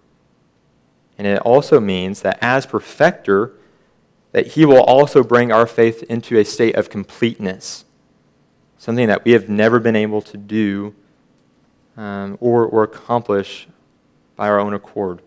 And 1.18 1.28
it 1.28 1.40
also 1.40 1.82
means 1.82 2.22
that 2.22 2.40
as 2.42 2.66
perfecter, 2.66 3.52
that 4.32 4.48
he 4.48 4.64
will 4.64 4.82
also 4.82 5.24
bring 5.24 5.52
our 5.52 5.68
faith 5.68 6.04
into 6.04 6.38
a 6.38 6.46
state 6.46 6.76
of 6.76 6.90
completeness, 6.90 7.84
something 8.78 9.08
that 9.08 9.26
we 9.26 9.34
have 9.34 9.50
never 9.50 9.78
been 9.78 9.96
able 9.96 10.22
to 10.22 10.38
do 10.38 10.96
um, 11.98 12.38
or, 12.40 12.66
or 12.66 12.84
accomplish 12.84 13.68
by 14.38 14.48
our 14.48 14.58
own 14.58 14.74
accord. 14.74 15.22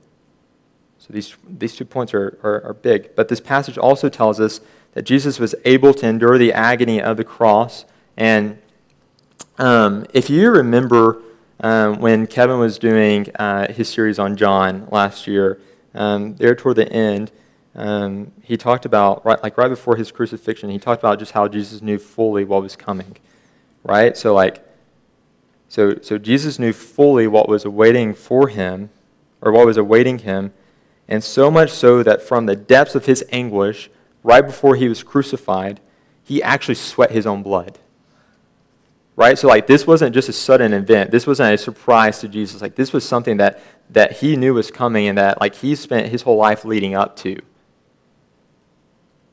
So 0.97 1.12
these, 1.12 1.37
these 1.47 1.77
two 1.77 1.85
points 1.85 2.14
are, 2.14 2.38
are, 2.42 2.62
are 2.64 2.75
big. 2.75 3.14
But 3.14 3.29
this 3.29 3.40
passage 3.40 3.77
also 3.77 4.09
tells 4.09 4.40
us 4.40 4.62
that 4.94 5.03
Jesus 5.03 5.38
was 5.38 5.55
able 5.66 5.92
to 5.92 6.07
endure 6.07 6.38
the 6.38 6.55
agony 6.55 7.01
of 7.01 7.18
the 7.18 7.25
cross. 7.25 7.85
And 8.16 8.59
um, 9.59 10.07
if 10.14 10.31
you 10.31 10.51
remember 10.51 11.21
um, 11.61 12.01
when 12.01 12.27
Kevin 12.27 12.59
was 12.59 12.79
doing 12.79 13.29
uh, 13.37 13.73
his 13.73 13.88
series 13.88 14.18
on 14.18 14.37
John 14.37 14.88
last 14.90 15.27
year, 15.27 15.61
um, 15.94 16.37
there 16.37 16.55
toward 16.55 16.77
the 16.77 16.90
end, 16.92 17.33
um, 17.75 18.33
he 18.42 18.57
talked 18.57 18.85
about, 18.85 19.25
right, 19.25 19.42
like 19.42 19.59
right 19.59 19.68
before 19.68 19.97
his 19.97 20.11
crucifixion, 20.11 20.71
he 20.71 20.79
talked 20.79 21.03
about 21.03 21.18
just 21.18 21.33
how 21.33 21.49
Jesus 21.49 21.83
knew 21.83 21.99
fully 21.99 22.44
what 22.44 22.62
was 22.62 22.77
coming. 22.77 23.16
Right? 23.83 24.16
So, 24.16 24.35
like, 24.35 24.64
so, 25.68 25.99
so 26.01 26.18
Jesus 26.18 26.59
knew 26.59 26.73
fully 26.73 27.27
what 27.27 27.49
was 27.49 27.64
awaiting 27.64 28.14
for 28.14 28.49
him, 28.49 28.90
or 29.40 29.53
what 29.53 29.66
was 29.66 29.77
awaiting 29.77 30.21
him, 30.21 30.53
and 31.09 31.23
so 31.23 31.51
much 31.51 31.71
so 31.71 32.03
that 32.03 32.23
from 32.23 32.47
the 32.47 32.57
depths 32.57 32.94
of 32.94 33.07
his 33.07 33.25
anguish, 33.31 33.90
right 34.23 34.44
before 34.44 34.77
he 34.77 34.88
was 34.88 35.03
crucified, 35.03 35.81
he 36.23 36.42
actually 36.42 36.75
sweat 36.75 37.11
his 37.11 37.27
own 37.27 37.42
blood. 37.42 37.79
Right? 39.19 39.37
So, 39.37 39.49
like, 39.49 39.67
this 39.67 39.85
wasn't 39.85 40.15
just 40.15 40.29
a 40.29 40.33
sudden 40.33 40.73
event. 40.73 41.11
This 41.11 41.27
wasn't 41.27 41.53
a 41.53 41.59
surprise 41.59 42.21
to 42.21 42.29
Jesus. 42.29 42.63
Like, 42.63 42.77
this 42.77 42.93
was 42.93 43.05
something 43.05 43.39
that, 43.39 43.61
that 43.91 44.19
he 44.19 44.37
knew 44.37 44.55
was 44.55 44.71
coming 44.71 45.09
and 45.09 45.19
that, 45.19 45.41
like, 45.41 45.57
he 45.57 45.75
spent 45.75 46.13
his 46.13 46.23
whole 46.23 46.37
life 46.37 46.65
leading 46.65 46.95
up 46.95 47.17
to. 47.17 47.37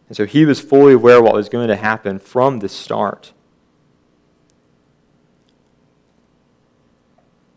And 0.08 0.18
so 0.18 0.26
he 0.26 0.44
was 0.44 0.60
fully 0.60 0.94
aware 0.94 1.18
of 1.18 1.24
what 1.26 1.36
was 1.36 1.50
going 1.50 1.68
to 1.68 1.76
happen 1.76 2.18
from 2.18 2.62
the 2.62 2.68
start. 2.68 3.32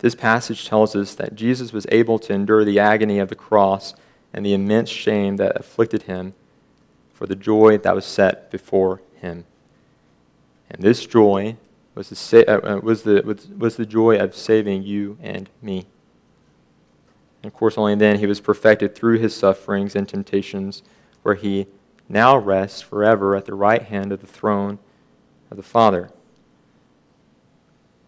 This 0.00 0.14
passage 0.14 0.68
tells 0.68 0.94
us 0.94 1.14
that 1.14 1.34
Jesus 1.34 1.72
was 1.72 1.86
able 1.90 2.18
to 2.18 2.34
endure 2.34 2.62
the 2.62 2.78
agony 2.78 3.20
of 3.20 3.30
the 3.30 3.36
cross 3.36 3.94
and 4.34 4.44
the 4.44 4.52
immense 4.52 4.90
shame 4.90 5.38
that 5.38 5.58
afflicted 5.58 6.02
him 6.02 6.34
for 7.10 7.26
the 7.26 7.34
joy 7.34 7.78
that 7.78 7.94
was 7.94 8.04
set 8.04 8.50
before 8.50 9.00
him. 9.18 9.46
And 10.70 10.82
this 10.82 11.06
joy 11.06 11.56
was 11.98 12.10
the, 12.10 12.14
sa- 12.14 12.44
uh, 12.46 12.60
uh 12.62 12.80
was 12.80 13.02
the, 13.02 13.22
was, 13.24 13.48
was 13.48 13.76
the 13.76 13.84
joy 13.84 14.16
of 14.16 14.32
saving 14.32 14.84
you 14.84 15.18
and 15.20 15.50
me. 15.60 15.84
And 17.42 17.52
of 17.52 17.54
course, 17.54 17.76
only 17.76 17.96
then 17.96 18.20
he 18.20 18.26
was 18.26 18.40
perfected 18.40 18.94
through 18.94 19.18
his 19.18 19.34
sufferings 19.34 19.96
and 19.96 20.08
temptations, 20.08 20.84
where 21.22 21.34
he 21.34 21.66
now 22.08 22.36
rests 22.36 22.80
forever 22.80 23.34
at 23.34 23.46
the 23.46 23.54
right 23.54 23.82
hand 23.82 24.12
of 24.12 24.20
the 24.20 24.28
throne 24.28 24.78
of 25.50 25.56
the 25.56 25.62
Father. 25.64 26.10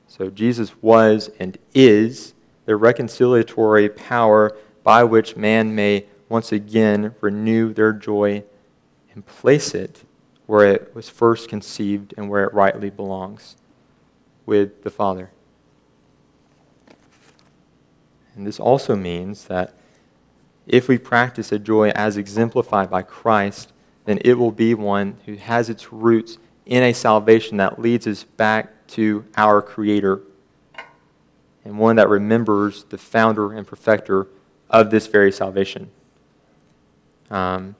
So 0.06 0.30
Jesus 0.30 0.80
was 0.80 1.28
and 1.40 1.58
is 1.74 2.32
the 2.66 2.74
reconciliatory 2.74 3.94
power 3.94 4.56
by 4.84 5.02
which 5.02 5.36
man 5.36 5.74
may 5.74 6.06
once 6.28 6.52
again 6.52 7.16
renew 7.20 7.72
their 7.74 7.92
joy 7.92 8.44
and 9.12 9.26
place 9.26 9.74
it 9.74 10.04
where 10.46 10.64
it 10.64 10.94
was 10.94 11.08
first 11.08 11.48
conceived 11.48 12.14
and 12.16 12.30
where 12.30 12.44
it 12.44 12.54
rightly 12.54 12.88
belongs 12.88 13.56
with 14.46 14.82
the 14.82 14.90
Father. 14.90 15.30
And 18.34 18.46
this 18.46 18.60
also 18.60 18.96
means 18.96 19.44
that 19.46 19.74
if 20.66 20.88
we 20.88 20.98
practice 20.98 21.52
a 21.52 21.58
joy 21.58 21.90
as 21.90 22.16
exemplified 22.16 22.90
by 22.90 23.02
Christ, 23.02 23.72
then 24.04 24.18
it 24.24 24.34
will 24.34 24.52
be 24.52 24.74
one 24.74 25.18
who 25.26 25.34
has 25.34 25.68
its 25.68 25.92
roots 25.92 26.38
in 26.64 26.82
a 26.82 26.92
salvation 26.92 27.56
that 27.56 27.80
leads 27.80 28.06
us 28.06 28.24
back 28.24 28.86
to 28.88 29.24
our 29.36 29.60
Creator, 29.60 30.20
and 31.64 31.78
one 31.78 31.96
that 31.96 32.08
remembers 32.08 32.84
the 32.84 32.98
founder 32.98 33.52
and 33.52 33.66
perfecter 33.66 34.28
of 34.68 34.90
this 34.90 35.06
very 35.06 35.32
salvation. 35.32 35.90
Um, 37.30 37.74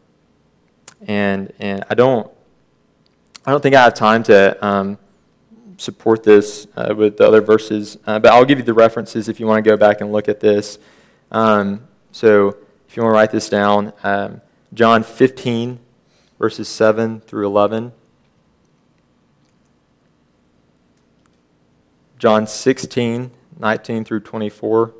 and 1.06 1.52
and 1.58 1.84
I 1.88 1.94
don't 1.94 2.30
I 3.46 3.50
don't 3.50 3.62
think 3.62 3.74
I 3.74 3.82
have 3.84 3.94
time 3.94 4.22
to 4.24 4.64
um, 4.64 4.98
support 5.80 6.22
this 6.22 6.66
uh, 6.76 6.94
with 6.94 7.16
the 7.16 7.26
other 7.26 7.40
verses, 7.40 7.96
uh, 8.06 8.18
but 8.18 8.32
I'll 8.32 8.44
give 8.44 8.58
you 8.58 8.64
the 8.64 8.74
references 8.74 9.28
if 9.28 9.40
you 9.40 9.46
want 9.46 9.64
to 9.64 9.68
go 9.68 9.76
back 9.76 10.00
and 10.02 10.12
look 10.12 10.28
at 10.28 10.38
this. 10.38 10.78
Um, 11.32 11.88
so 12.12 12.56
if 12.86 12.96
you 12.96 13.02
want 13.02 13.12
to 13.12 13.16
write 13.16 13.30
this 13.30 13.48
down, 13.48 13.92
um, 14.02 14.42
John 14.74 15.02
15, 15.02 15.78
verses 16.38 16.68
7 16.68 17.20
through 17.20 17.46
11. 17.46 17.92
John 22.18 22.46
16, 22.46 23.30
19 23.58 24.04
through 24.04 24.20
24. 24.20 24.94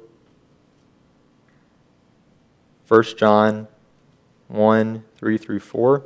1 2.89 3.05
John 3.19 3.69
1, 4.49 5.05
3 5.17 5.39
through 5.39 5.61
4. 5.61 6.05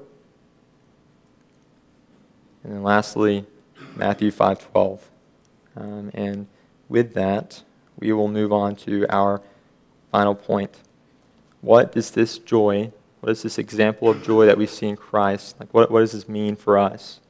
And 2.64 2.72
then 2.72 2.82
lastly, 2.82 3.46
Matthew 3.96 4.30
5:12. 4.30 5.00
Um, 5.76 6.10
and 6.14 6.46
with 6.88 7.14
that, 7.14 7.62
we 7.98 8.12
will 8.12 8.28
move 8.28 8.52
on 8.52 8.76
to 8.76 9.06
our 9.08 9.40
final 10.10 10.34
point. 10.34 10.80
What 11.60 11.96
is 11.96 12.10
this 12.10 12.38
joy, 12.38 12.92
what 13.20 13.32
is 13.32 13.42
this 13.42 13.58
example 13.58 14.08
of 14.08 14.22
joy 14.22 14.46
that 14.46 14.58
we 14.58 14.66
see 14.66 14.86
in 14.86 14.96
Christ, 14.96 15.56
like 15.58 15.72
what, 15.72 15.90
what 15.90 16.00
does 16.00 16.12
this 16.12 16.28
mean 16.28 16.56
for 16.56 16.78
us? 16.78 17.20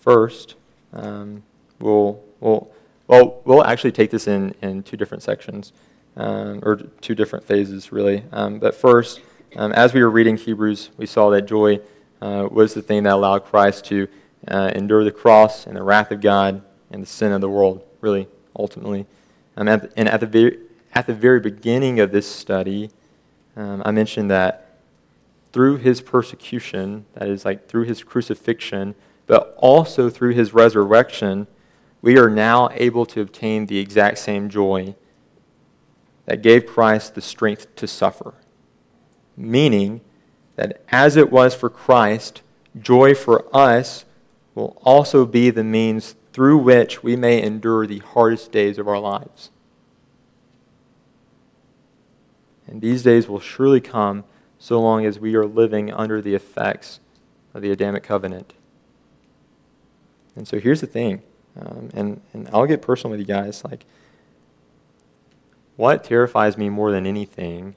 First, 0.00 0.56
um, 0.92 1.42
we'll, 1.80 2.22
we'll, 2.40 2.70
well, 3.06 3.40
we'll 3.44 3.64
actually 3.64 3.92
take 3.92 4.10
this 4.10 4.26
in, 4.26 4.54
in 4.62 4.82
two 4.82 4.96
different 4.96 5.22
sections, 5.22 5.72
um, 6.16 6.60
or 6.62 6.76
two 7.00 7.14
different 7.14 7.44
phases, 7.44 7.92
really. 7.92 8.24
Um, 8.32 8.58
but 8.58 8.74
first, 8.74 9.20
um, 9.56 9.72
as 9.72 9.94
we 9.94 10.02
were 10.02 10.10
reading 10.10 10.36
Hebrews, 10.36 10.90
we 10.96 11.06
saw 11.06 11.30
that 11.30 11.42
joy 11.42 11.80
uh, 12.20 12.48
was 12.50 12.74
the 12.74 12.82
thing 12.82 13.04
that 13.04 13.14
allowed 13.14 13.44
Christ 13.44 13.84
to 13.86 14.08
uh, 14.48 14.70
endure 14.74 15.04
the 15.04 15.12
cross 15.12 15.66
and 15.66 15.76
the 15.76 15.82
wrath 15.82 16.10
of 16.10 16.20
God 16.20 16.62
and 16.90 17.02
the 17.02 17.06
sin 17.06 17.32
of 17.32 17.40
the 17.40 17.48
world, 17.48 17.82
really, 18.00 18.28
ultimately. 18.56 19.06
Um, 19.56 19.68
at, 19.68 19.92
and 19.96 20.08
at 20.08 20.20
the, 20.20 20.26
very, 20.26 20.58
at 20.94 21.06
the 21.06 21.14
very 21.14 21.40
beginning 21.40 22.00
of 22.00 22.12
this 22.12 22.30
study, 22.30 22.90
um, 23.56 23.82
I 23.84 23.90
mentioned 23.90 24.30
that 24.30 24.78
through 25.52 25.76
his 25.78 26.00
persecution, 26.00 27.04
that 27.14 27.28
is, 27.28 27.44
like 27.44 27.68
through 27.68 27.84
his 27.84 28.02
crucifixion, 28.02 28.94
but 29.26 29.54
also 29.58 30.08
through 30.08 30.32
his 30.32 30.54
resurrection, 30.54 31.46
we 32.00 32.18
are 32.18 32.30
now 32.30 32.68
able 32.72 33.06
to 33.06 33.20
obtain 33.20 33.66
the 33.66 33.78
exact 33.78 34.18
same 34.18 34.48
joy 34.48 34.94
that 36.24 36.42
gave 36.42 36.66
Christ 36.66 37.14
the 37.14 37.20
strength 37.20 37.74
to 37.76 37.86
suffer. 37.86 38.34
Meaning 39.36 40.00
that 40.56 40.82
as 40.88 41.16
it 41.16 41.30
was 41.30 41.54
for 41.54 41.70
Christ, 41.70 42.42
joy 42.80 43.14
for 43.14 43.44
us 43.54 44.04
will 44.54 44.76
also 44.82 45.24
be 45.24 45.50
the 45.50 45.64
means 45.64 46.14
through 46.32 46.58
which 46.58 47.02
we 47.02 47.16
may 47.16 47.42
endure 47.42 47.86
the 47.86 47.98
hardest 47.98 48.52
days 48.52 48.78
of 48.78 48.88
our 48.88 48.98
lives. 48.98 49.50
And 52.66 52.80
these 52.80 53.02
days 53.02 53.28
will 53.28 53.40
surely 53.40 53.80
come 53.80 54.24
so 54.58 54.80
long 54.80 55.04
as 55.04 55.18
we 55.18 55.34
are 55.34 55.46
living 55.46 55.92
under 55.92 56.22
the 56.22 56.34
effects 56.34 57.00
of 57.52 57.62
the 57.62 57.70
Adamic 57.70 58.02
covenant. 58.02 58.54
And 60.34 60.48
so 60.48 60.58
here's 60.58 60.80
the 60.80 60.86
thing, 60.86 61.22
um, 61.60 61.90
and, 61.92 62.20
and 62.32 62.48
I'll 62.52 62.66
get 62.66 62.80
personal 62.80 63.10
with 63.10 63.20
you 63.20 63.26
guys. 63.26 63.62
Like, 63.64 63.84
what 65.76 66.04
terrifies 66.04 66.56
me 66.56 66.70
more 66.70 66.90
than 66.90 67.06
anything 67.06 67.74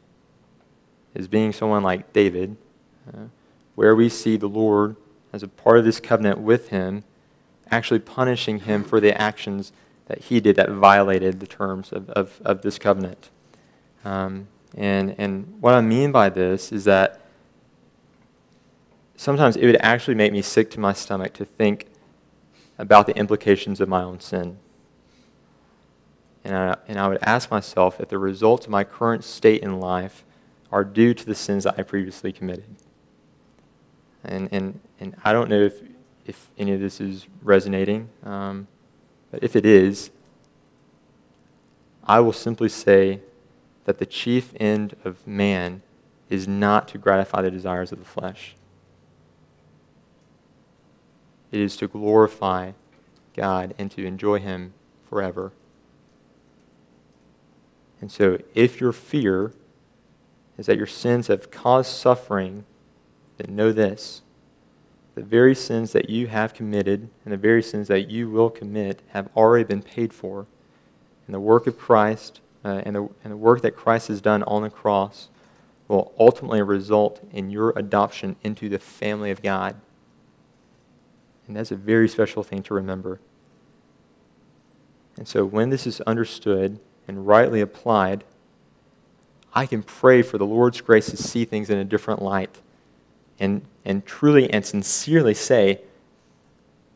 is 1.14 1.28
being 1.28 1.52
someone 1.52 1.84
like 1.84 2.14
David, 2.14 2.56
uh, 3.08 3.26
where 3.76 3.96
we 3.96 4.08
see 4.08 4.38
the 4.38 4.48
Lord 4.48 4.96
as 5.36 5.44
a 5.44 5.48
part 5.50 5.78
of 5.78 5.84
this 5.84 6.00
covenant 6.00 6.40
with 6.40 6.70
him 6.70 7.04
actually 7.70 8.00
punishing 8.00 8.62
him 8.62 8.86
for 8.86 9.02
the 9.02 9.20
actions 9.22 9.74
that 10.06 10.22
he 10.22 10.40
did 10.40 10.56
that 10.56 10.70
violated 10.70 11.42
the 11.42 11.48
terms 11.48 11.92
of, 11.92 12.10
of, 12.12 12.42
of 12.46 12.62
this 12.62 12.80
covenant. 12.80 13.30
Um, 14.06 14.48
and, 14.78 15.14
and 15.18 15.60
what 15.60 15.74
I 15.74 15.82
mean 15.82 16.14
by 16.14 16.30
this 16.30 16.72
is 16.72 16.86
that 16.86 17.20
sometimes 19.18 19.58
it 19.58 19.66
would 19.66 19.78
actually 19.82 20.16
make 20.16 20.32
me 20.32 20.42
sick 20.42 20.72
to 20.72 20.80
my 20.80 20.94
stomach 20.94 21.34
to 21.34 21.44
think 21.44 21.88
about 22.78 23.06
the 23.06 23.18
implications 23.18 23.82
of 23.82 23.90
my 23.90 24.04
own 24.04 24.22
sin. 24.22 24.58
And 26.46 26.56
I, 26.56 26.78
and 26.88 26.98
I 26.98 27.10
would 27.10 27.20
ask 27.22 27.52
myself 27.52 28.00
if 28.00 28.08
the 28.08 28.20
results 28.20 28.68
of 28.68 28.72
my 28.72 28.86
current 28.86 29.26
state 29.26 29.64
in 29.64 29.82
life 29.82 30.24
are 30.72 30.86
due 30.86 31.14
to 31.14 31.26
the 31.26 31.36
sins 31.36 31.66
that 31.66 31.76
I 31.78 31.84
previously 31.84 32.32
committed. 32.32 32.66
And, 34.26 34.50
and, 34.52 34.80
and 35.00 35.16
I 35.24 35.34
don't 35.34 35.50
know 35.50 35.62
if 35.62 35.82
if 36.26 36.50
any 36.58 36.74
of 36.74 36.80
this 36.80 37.00
is 37.00 37.28
resonating. 37.42 38.10
Um, 38.24 38.68
but 39.32 39.44
if 39.44 39.56
it 39.56 39.66
is, 39.66 40.10
I 42.04 42.20
will 42.20 42.34
simply 42.34 42.70
say 42.70 43.22
that 43.86 44.00
the 44.00 44.06
chief 44.06 44.54
end 44.60 44.96
of 45.04 45.26
man 45.28 45.82
is 46.30 46.48
not 46.48 46.88
to 46.90 46.98
gratify 46.98 47.42
the 47.42 47.52
desires 47.52 47.92
of 47.92 48.00
the 48.00 48.06
flesh. 48.06 48.56
It 51.52 51.60
is 51.60 51.78
to 51.78 51.88
glorify 51.88 52.72
God 53.36 53.76
and 53.78 53.92
to 53.92 54.06
enjoy 54.06 54.40
Him 54.40 54.74
forever. 55.08 55.52
And 58.02 58.12
so, 58.12 58.40
if 58.54 58.82
your 58.82 58.92
fear 58.92 59.54
is 60.58 60.66
that 60.66 60.78
your 60.78 60.88
sins 60.88 61.28
have 61.28 61.52
caused 61.52 61.92
suffering, 61.92 62.66
then 63.38 63.56
know 63.56 63.72
this 63.72 64.22
the 65.16 65.24
very 65.24 65.56
sins 65.56 65.94
that 65.94 66.10
you 66.10 66.28
have 66.28 66.54
committed 66.54 67.10
and 67.24 67.34
the 67.34 67.38
very 67.38 67.64
sins 67.64 67.88
that 67.88 68.10
you 68.10 68.30
will 68.30 68.50
commit 68.50 69.02
have 69.10 69.30
already 69.36 69.64
been 69.64 69.82
paid 69.82 70.14
for. 70.14 70.46
And 71.26 71.34
the 71.34 71.40
work 71.40 71.68
of 71.68 71.80
Christ 71.80 72.42
uh, 72.66 72.82
and, 72.86 72.96
the, 72.96 73.10
and 73.24 73.32
the 73.32 73.38
work 73.38 73.62
that 73.62 73.78
Christ 73.78 74.10
has 74.10 74.20
done 74.20 74.44
on 74.44 74.62
the 74.62 74.70
cross 74.70 75.30
will 75.88 76.14
ultimately 76.20 76.62
result 76.62 77.24
in 77.32 77.50
your 77.50 77.72
adoption 77.78 78.36
into 78.44 78.68
the 78.68 78.78
family 78.78 79.32
of 79.32 79.42
God. 79.42 79.76
And 81.48 81.56
that's 81.56 81.72
a 81.72 81.78
very 81.78 82.10
special 82.10 82.44
thing 82.44 82.62
to 82.64 82.74
remember. 82.74 83.20
And 85.18 85.28
so 85.28 85.46
when 85.46 85.70
this 85.70 85.88
is 85.88 86.02
understood 86.02 86.80
and 87.08 87.26
rightly 87.26 87.62
applied, 87.62 88.26
I 89.54 89.66
can 89.66 89.82
pray 89.82 90.22
for 90.24 90.38
the 90.38 90.46
Lord's 90.46 90.82
grace 90.82 91.06
to 91.12 91.18
see 91.18 91.46
things 91.46 91.70
in 91.70 91.78
a 91.78 91.86
different 91.86 92.22
light 92.22 92.60
and, 93.40 93.62
and 93.84 94.06
truly 94.06 94.50
and 94.52 94.66
sincerely 94.66 95.34
say 95.34 95.82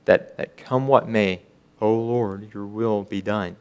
that, 0.06 0.38
that 0.38 0.58
come 0.58 0.88
what 0.88 1.08
may, 1.08 1.41
O 1.82 1.93
Lord, 1.93 2.54
your 2.54 2.65
will 2.65 3.04
be 3.04 3.21
done. 3.21 3.56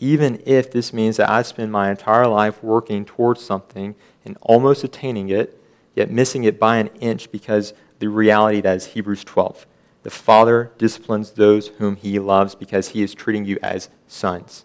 Even 0.00 0.40
if 0.46 0.70
this 0.70 0.92
means 0.92 1.16
that 1.16 1.28
I 1.28 1.42
spend 1.42 1.72
my 1.72 1.90
entire 1.90 2.28
life 2.28 2.62
working 2.62 3.04
towards 3.04 3.44
something 3.44 3.96
and 4.24 4.36
almost 4.42 4.84
attaining 4.84 5.28
it, 5.28 5.60
yet 5.94 6.10
missing 6.10 6.44
it 6.44 6.58
by 6.60 6.76
an 6.76 6.88
inch 7.00 7.32
because 7.32 7.74
the 7.98 8.08
reality 8.08 8.60
that 8.60 8.76
is 8.76 8.86
Hebrews 8.86 9.24
12. 9.24 9.66
The 10.04 10.10
Father 10.10 10.70
disciplines 10.78 11.32
those 11.32 11.68
whom 11.68 11.96
he 11.96 12.18
loves 12.18 12.54
because 12.54 12.90
he 12.90 13.02
is 13.02 13.14
treating 13.14 13.44
you 13.44 13.58
as 13.62 13.88
sons. 14.06 14.64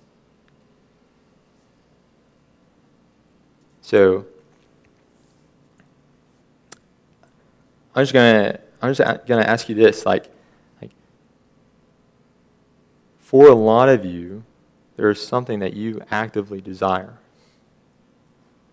So, 3.81 4.25
I'm 7.95 8.03
just 8.03 8.13
gonna 8.13 8.59
I'm 8.81 8.93
just 8.93 9.25
gonna 9.27 9.43
ask 9.43 9.69
you 9.69 9.75
this, 9.75 10.05
like, 10.05 10.29
like 10.81 10.91
for 13.19 13.47
a 13.47 13.55
lot 13.55 13.87
of 13.87 14.03
you, 14.03 14.43
there 14.95 15.09
is 15.09 15.25
something 15.25 15.59
that 15.59 15.73
you 15.73 16.01
actively 16.11 16.59
desire. 16.59 17.17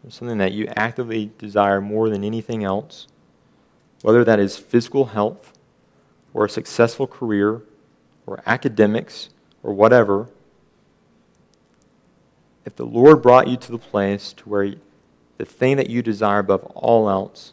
There's 0.03 0.15
something 0.15 0.39
that 0.39 0.53
you 0.53 0.67
actively 0.75 1.31
desire 1.39 1.81
more 1.81 2.09
than 2.09 2.25
anything 2.25 2.65
else, 2.65 3.07
whether 4.03 4.25
that 4.25 4.41
is 4.41 4.57
physical 4.57 5.07
health, 5.07 5.53
or 6.33 6.47
a 6.47 6.51
successful 6.51 7.07
career, 7.07 7.63
or 8.27 8.43
academics, 8.47 9.29
or 9.63 9.75
whatever. 9.75 10.29
If 12.65 12.77
the 12.77 12.87
Lord 12.87 13.21
brought 13.23 13.49
you 13.49 13.57
to 13.59 13.73
the 13.73 13.79
place 13.79 14.33
to 14.35 14.49
where 14.49 14.75
the 15.37 15.45
thing 15.45 15.77
that 15.77 15.91
you 15.91 16.03
desire 16.03 16.39
above 16.39 16.65
all 16.75 17.11
else 17.11 17.53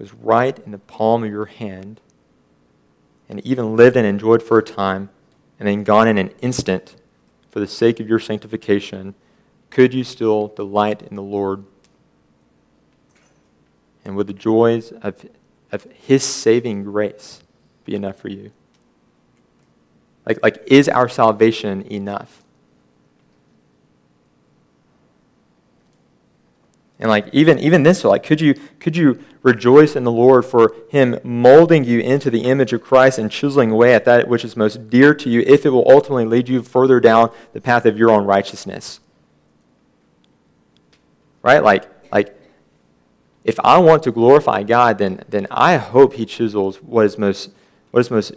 was 0.00 0.14
right 0.14 0.58
in 0.60 0.72
the 0.72 0.78
palm 0.78 1.22
of 1.22 1.30
your 1.30 1.44
hand 1.44 2.00
and 3.28 3.44
even 3.46 3.76
lived 3.76 3.96
and 3.96 4.06
enjoyed 4.06 4.42
for 4.42 4.58
a 4.58 4.62
time 4.62 5.10
and 5.58 5.68
then 5.68 5.84
gone 5.84 6.08
in 6.08 6.16
an 6.16 6.30
instant 6.40 6.96
for 7.50 7.60
the 7.60 7.66
sake 7.66 8.00
of 8.00 8.08
your 8.08 8.18
sanctification, 8.18 9.14
could 9.68 9.92
you 9.92 10.02
still 10.02 10.48
delight 10.48 11.02
in 11.02 11.16
the 11.16 11.22
Lord? 11.22 11.64
And 14.04 14.16
would 14.16 14.26
the 14.26 14.32
joys 14.32 14.90
of, 15.02 15.26
of 15.70 15.84
His 15.92 16.24
saving 16.24 16.84
grace 16.84 17.42
be 17.84 17.94
enough 17.94 18.16
for 18.16 18.28
you? 18.28 18.52
Like, 20.24 20.42
like, 20.42 20.62
is 20.66 20.88
our 20.88 21.08
salvation 21.08 21.82
enough? 21.82 22.42
And 27.00 27.08
like 27.08 27.28
even 27.32 27.58
even 27.58 27.82
this, 27.82 28.04
like 28.04 28.22
could 28.22 28.40
you 28.40 28.54
could 28.78 28.96
you 28.96 29.24
rejoice 29.42 29.96
in 29.96 30.04
the 30.04 30.12
Lord 30.12 30.44
for 30.44 30.76
Him 30.90 31.18
molding 31.24 31.82
you 31.84 31.98
into 31.98 32.30
the 32.30 32.42
image 32.42 32.72
of 32.72 32.82
Christ 32.82 33.18
and 33.18 33.30
chiseling 33.30 33.72
away 33.72 33.94
at 33.94 34.04
that 34.04 34.28
which 34.28 34.44
is 34.44 34.56
most 34.56 34.90
dear 34.90 35.14
to 35.14 35.28
you, 35.28 35.40
if 35.46 35.66
it 35.66 35.70
will 35.70 35.90
ultimately 35.90 36.26
lead 36.26 36.48
you 36.48 36.62
further 36.62 37.00
down 37.00 37.32
the 37.54 37.60
path 37.60 37.86
of 37.86 37.98
your 37.98 38.10
own 38.10 38.26
righteousness? 38.26 39.00
Right? 41.42 41.64
Like 41.64 41.88
like, 42.12 42.36
if 43.44 43.58
I 43.64 43.78
want 43.78 44.02
to 44.04 44.12
glorify 44.12 44.62
God, 44.62 44.98
then, 44.98 45.24
then 45.28 45.46
I 45.50 45.76
hope 45.76 46.14
He 46.14 46.26
chisels 46.26 46.82
what 46.82 47.06
is 47.06 47.18
most, 47.18 47.50
what 47.90 48.00
is 48.00 48.10
most 48.10 48.32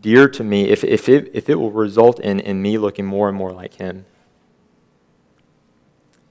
dear 0.00 0.28
to 0.28 0.44
me 0.44 0.68
if, 0.68 0.84
if, 0.84 1.08
it, 1.08 1.30
if 1.34 1.48
it 1.48 1.56
will 1.56 1.70
result 1.70 2.20
in, 2.20 2.40
in 2.40 2.62
me 2.62 2.78
looking 2.78 3.04
more 3.04 3.28
and 3.28 3.36
more 3.36 3.52
like 3.52 3.74
Him. 3.74 4.06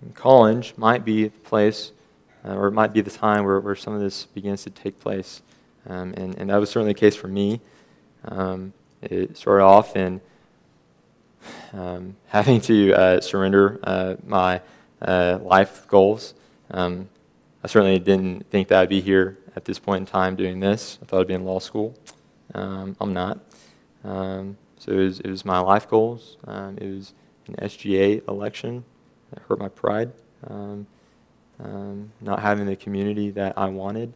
And 0.01 0.13
college 0.13 0.73
might 0.77 1.03
be 1.03 1.25
the 1.25 1.39
place, 1.39 1.91
uh, 2.45 2.55
or 2.55 2.67
it 2.67 2.71
might 2.71 2.93
be 2.93 3.01
the 3.01 3.11
time 3.11 3.43
where, 3.45 3.59
where 3.59 3.75
some 3.75 3.93
of 3.93 4.01
this 4.01 4.25
begins 4.25 4.63
to 4.63 4.69
take 4.69 4.99
place. 4.99 5.41
Um, 5.87 6.13
and, 6.15 6.37
and 6.37 6.49
that 6.49 6.57
was 6.57 6.69
certainly 6.69 6.93
the 6.93 6.99
case 6.99 7.15
for 7.15 7.27
me. 7.27 7.61
Um, 8.25 8.73
it 9.01 9.37
started 9.37 9.63
off 9.63 9.95
in 9.95 10.21
um, 11.73 12.15
having 12.27 12.61
to 12.61 12.93
uh, 12.93 13.21
surrender 13.21 13.79
uh, 13.83 14.15
my 14.25 14.61
uh, 15.01 15.39
life 15.41 15.87
goals. 15.87 16.33
Um, 16.71 17.09
I 17.63 17.67
certainly 17.67 17.99
didn't 17.99 18.49
think 18.49 18.67
that 18.67 18.81
I'd 18.81 18.89
be 18.89 19.01
here 19.01 19.37
at 19.55 19.65
this 19.65 19.79
point 19.79 20.01
in 20.01 20.05
time 20.05 20.35
doing 20.35 20.59
this. 20.59 20.99
I 21.01 21.05
thought 21.05 21.21
I'd 21.21 21.27
be 21.27 21.33
in 21.33 21.45
law 21.45 21.59
school. 21.59 21.95
Um, 22.53 22.95
I'm 23.01 23.13
not. 23.13 23.39
Um, 24.03 24.57
so 24.77 24.91
it 24.91 24.97
was, 24.97 25.19
it 25.21 25.29
was, 25.29 25.43
my 25.43 25.59
life 25.59 25.89
goals. 25.89 26.37
It 26.47 26.83
was 26.83 27.13
an 27.47 27.55
SGA 27.55 28.27
election 28.27 28.85
that 29.31 29.43
hurt 29.47 29.59
my 29.59 29.69
pride. 29.69 30.11
Um, 30.45 30.87
um, 31.59 32.11
not 32.21 32.41
having 32.41 32.65
the 32.65 32.75
community 32.75 33.31
that 33.31 33.57
I 33.57 33.67
wanted. 33.67 34.13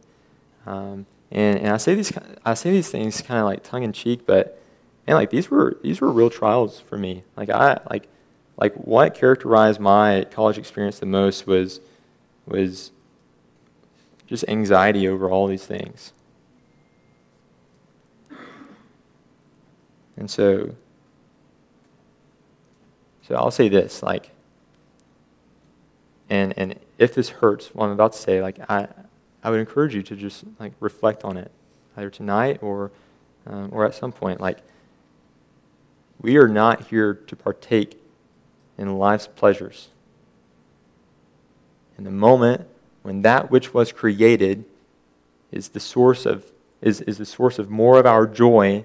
and, 0.66 1.06
and 1.30 1.68
I 1.68 1.76
say 1.76 1.94
these 1.94 2.12
I 2.44 2.54
say 2.54 2.70
these 2.70 2.88
things 2.88 3.20
kind 3.22 3.40
of 3.40 3.46
like 3.46 3.62
tongue 3.62 3.82
in 3.82 3.92
cheek, 3.92 4.26
but 4.26 4.60
and 5.06 5.16
like 5.16 5.30
these 5.30 5.50
were 5.50 5.78
these 5.82 6.00
were 6.00 6.10
real 6.10 6.30
trials 6.30 6.80
for 6.80 6.96
me. 6.96 7.24
Like 7.36 7.50
I 7.50 7.80
like 7.90 8.08
like 8.56 8.74
what 8.74 9.14
characterized 9.14 9.80
my 9.80 10.26
college 10.30 10.58
experience 10.58 10.98
the 10.98 11.06
most 11.06 11.46
was 11.46 11.80
was 12.46 12.92
just 14.26 14.44
anxiety 14.48 15.08
over 15.08 15.30
all 15.30 15.46
these 15.46 15.66
things. 15.66 16.12
And 20.16 20.30
so 20.30 20.74
so 23.22 23.34
I'll 23.36 23.50
say 23.50 23.68
this, 23.68 24.02
like 24.02 24.31
and 26.32 26.54
and 26.56 26.78
if 26.96 27.14
this 27.14 27.28
hurts, 27.28 27.68
what 27.74 27.84
I'm 27.84 27.92
about 27.92 28.14
to 28.14 28.18
say, 28.18 28.40
like 28.40 28.58
I 28.70 28.88
I 29.44 29.50
would 29.50 29.60
encourage 29.60 29.94
you 29.94 30.02
to 30.04 30.16
just 30.16 30.44
like 30.58 30.72
reflect 30.80 31.24
on 31.24 31.36
it, 31.36 31.50
either 31.96 32.08
tonight 32.08 32.58
or 32.62 32.90
um, 33.46 33.68
or 33.70 33.84
at 33.84 33.94
some 33.94 34.12
point. 34.12 34.40
Like 34.40 34.58
we 36.22 36.38
are 36.38 36.48
not 36.48 36.86
here 36.86 37.12
to 37.12 37.36
partake 37.36 38.00
in 38.78 38.96
life's 38.96 39.26
pleasures. 39.26 39.88
In 41.98 42.04
the 42.04 42.10
moment 42.10 42.66
when 43.02 43.20
that 43.22 43.50
which 43.50 43.74
was 43.74 43.92
created 43.92 44.64
is 45.50 45.68
the 45.68 45.80
source 45.80 46.24
of, 46.24 46.46
is, 46.80 47.02
is 47.02 47.18
the 47.18 47.26
source 47.26 47.58
of 47.58 47.68
more 47.68 47.98
of 47.98 48.06
our 48.06 48.26
joy 48.26 48.84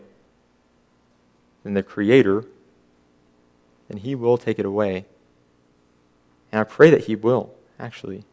than 1.63 1.75
the 1.75 1.83
Creator, 1.83 2.43
then 3.87 3.99
He 3.99 4.15
will 4.15 4.37
take 4.37 4.59
it 4.59 4.65
away. 4.65 5.05
And 6.51 6.59
I 6.61 6.63
pray 6.63 6.89
that 6.89 7.05
He 7.05 7.15
will, 7.15 7.53
actually. 7.79 8.23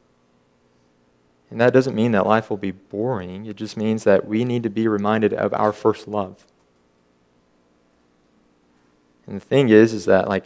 And 1.50 1.61
that 1.61 1.72
doesn't 1.72 1.94
mean 1.94 2.12
that 2.12 2.27
life 2.27 2.50
will 2.50 2.57
be 2.57 2.72
boring. 2.72 3.46
It 3.46 3.57
just 3.57 3.77
means 3.77 4.05
that 4.05 4.27
we 4.27 4.44
need 4.44 4.62
to 4.64 4.70
be 4.70 4.88
reminded 4.88 5.33
of 5.33 5.53
our 5.55 5.72
first 5.72 6.09
love. 6.09 6.44
And 9.27 9.37
the 9.37 9.44
thing 9.44 9.68
is, 9.68 9.92
is 9.92 10.05
that 10.07 10.29
like 10.29 10.44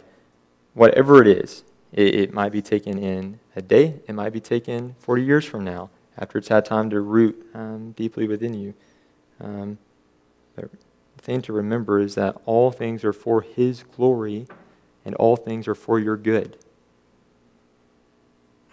whatever 0.73 1.21
it 1.21 1.27
is, 1.27 1.63
it, 1.91 2.15
it 2.15 2.33
might 2.33 2.51
be 2.51 2.61
taken 2.61 2.97
in 2.97 3.39
a 3.55 3.61
day, 3.61 3.99
it 4.07 4.13
might 4.13 4.31
be 4.31 4.39
taken 4.39 4.95
40 4.99 5.23
years 5.23 5.45
from 5.45 5.63
now, 5.63 5.89
after 6.17 6.37
it's 6.37 6.49
had 6.49 6.65
time 6.65 6.89
to 6.91 7.01
root 7.01 7.49
um, 7.53 7.91
deeply 7.93 8.27
within 8.27 8.53
you. 8.53 8.73
Um, 9.41 9.77
the 10.55 10.69
thing 11.17 11.41
to 11.43 11.53
remember 11.53 11.99
is 11.99 12.15
that 12.15 12.37
all 12.45 12.71
things 12.71 13.03
are 13.03 13.13
for 13.13 13.41
His 13.41 13.83
glory, 13.83 14.47
and 15.05 15.15
all 15.15 15.35
things 15.35 15.67
are 15.67 15.75
for 15.75 15.99
your 15.99 16.17
good. 16.17 16.57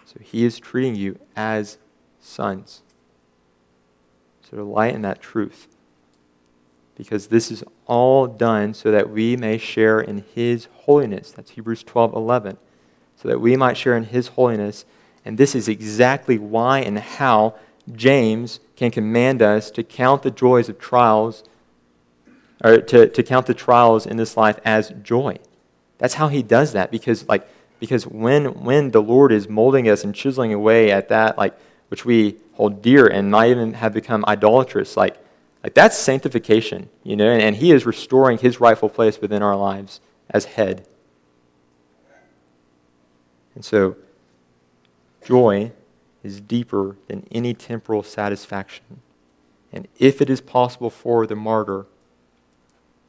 So 0.07 0.17
He 0.23 0.47
is 0.47 0.59
treating 0.59 0.95
you 0.95 1.19
as 1.37 1.77
sons. 2.21 2.83
So 4.49 4.57
to 4.57 4.65
light 4.65 4.95
in 4.95 5.03
that 5.03 5.21
truth 5.21 5.69
because 6.97 7.27
this 7.27 7.51
is 7.51 7.63
all 7.87 8.27
done 8.27 8.75
so 8.75 8.91
that 8.91 9.11
we 9.11 9.37
may 9.37 9.59
share 9.59 10.01
in 10.01 10.25
his 10.35 10.67
holiness. 10.73 11.31
That's 11.31 11.51
Hebrews 11.51 11.83
12 11.85 12.15
11. 12.15 12.57
So 13.17 13.29
that 13.29 13.41
we 13.41 13.57
might 13.57 13.77
share 13.77 13.97
in 13.97 14.05
his 14.05 14.29
holiness. 14.29 14.85
And 15.25 15.39
this 15.39 15.55
is 15.55 15.69
exactly 15.69 16.39
why 16.39 16.81
and 16.81 16.99
how 16.99 17.55
James 17.93 18.61
can 18.77 18.91
command 18.91 19.43
us 19.43 19.71
to 19.73 19.83
count 19.83 20.23
the 20.23 20.31
joys 20.31 20.69
of 20.69 20.79
trials, 20.79 21.45
or 22.65 22.79
to, 22.79 23.09
to 23.09 23.23
count 23.23 23.47
the 23.47 23.55
trials 23.55 24.07
in 24.07 24.17
this 24.17 24.37
life 24.37 24.59
as 24.65 24.93
joy. 25.03 25.39
That's 25.99 26.15
how 26.15 26.29
he 26.29 26.43
does 26.43 26.73
that 26.73 26.91
because, 26.91 27.29
like, 27.29 27.49
because 27.79 28.07
when, 28.07 28.65
when 28.65 28.91
the 28.91 29.03
Lord 29.03 29.33
is 29.33 29.49
molding 29.49 29.89
us 29.89 30.05
and 30.05 30.15
chiseling 30.15 30.53
away 30.53 30.91
at 30.91 31.09
that, 31.09 31.37
like, 31.37 31.59
which 31.89 32.05
we 32.05 32.37
hold 32.55 32.83
dear 32.83 33.07
and 33.07 33.31
might 33.31 33.51
even 33.51 33.75
have 33.75 33.93
become 33.93 34.25
idolatrous, 34.27 34.97
like, 34.97 35.17
like 35.63 35.75
that's 35.75 35.97
sanctification, 35.97 36.89
you 37.03 37.17
know, 37.17 37.29
and, 37.29 37.43
and 37.43 37.57
he 37.57 37.73
is 37.73 37.85
restoring 37.87 38.39
his 38.39 38.61
rightful 38.61 38.89
place 38.89 39.21
within 39.21 39.43
our 39.43 39.57
lives 39.57 40.01
as 40.31 40.45
head. 40.45 40.87
And 43.55 43.65
so, 43.65 43.97
joy 45.25 45.73
is 46.23 46.41
deeper 46.41 46.97
than 47.09 47.27
any 47.31 47.55
temporal 47.55 48.03
satisfaction. 48.03 49.01
And 49.73 49.89
if 49.99 50.21
it 50.21 50.31
is 50.31 50.41
possible 50.41 50.91
for 50.91 51.27
the 51.27 51.37
martyr, 51.37 51.87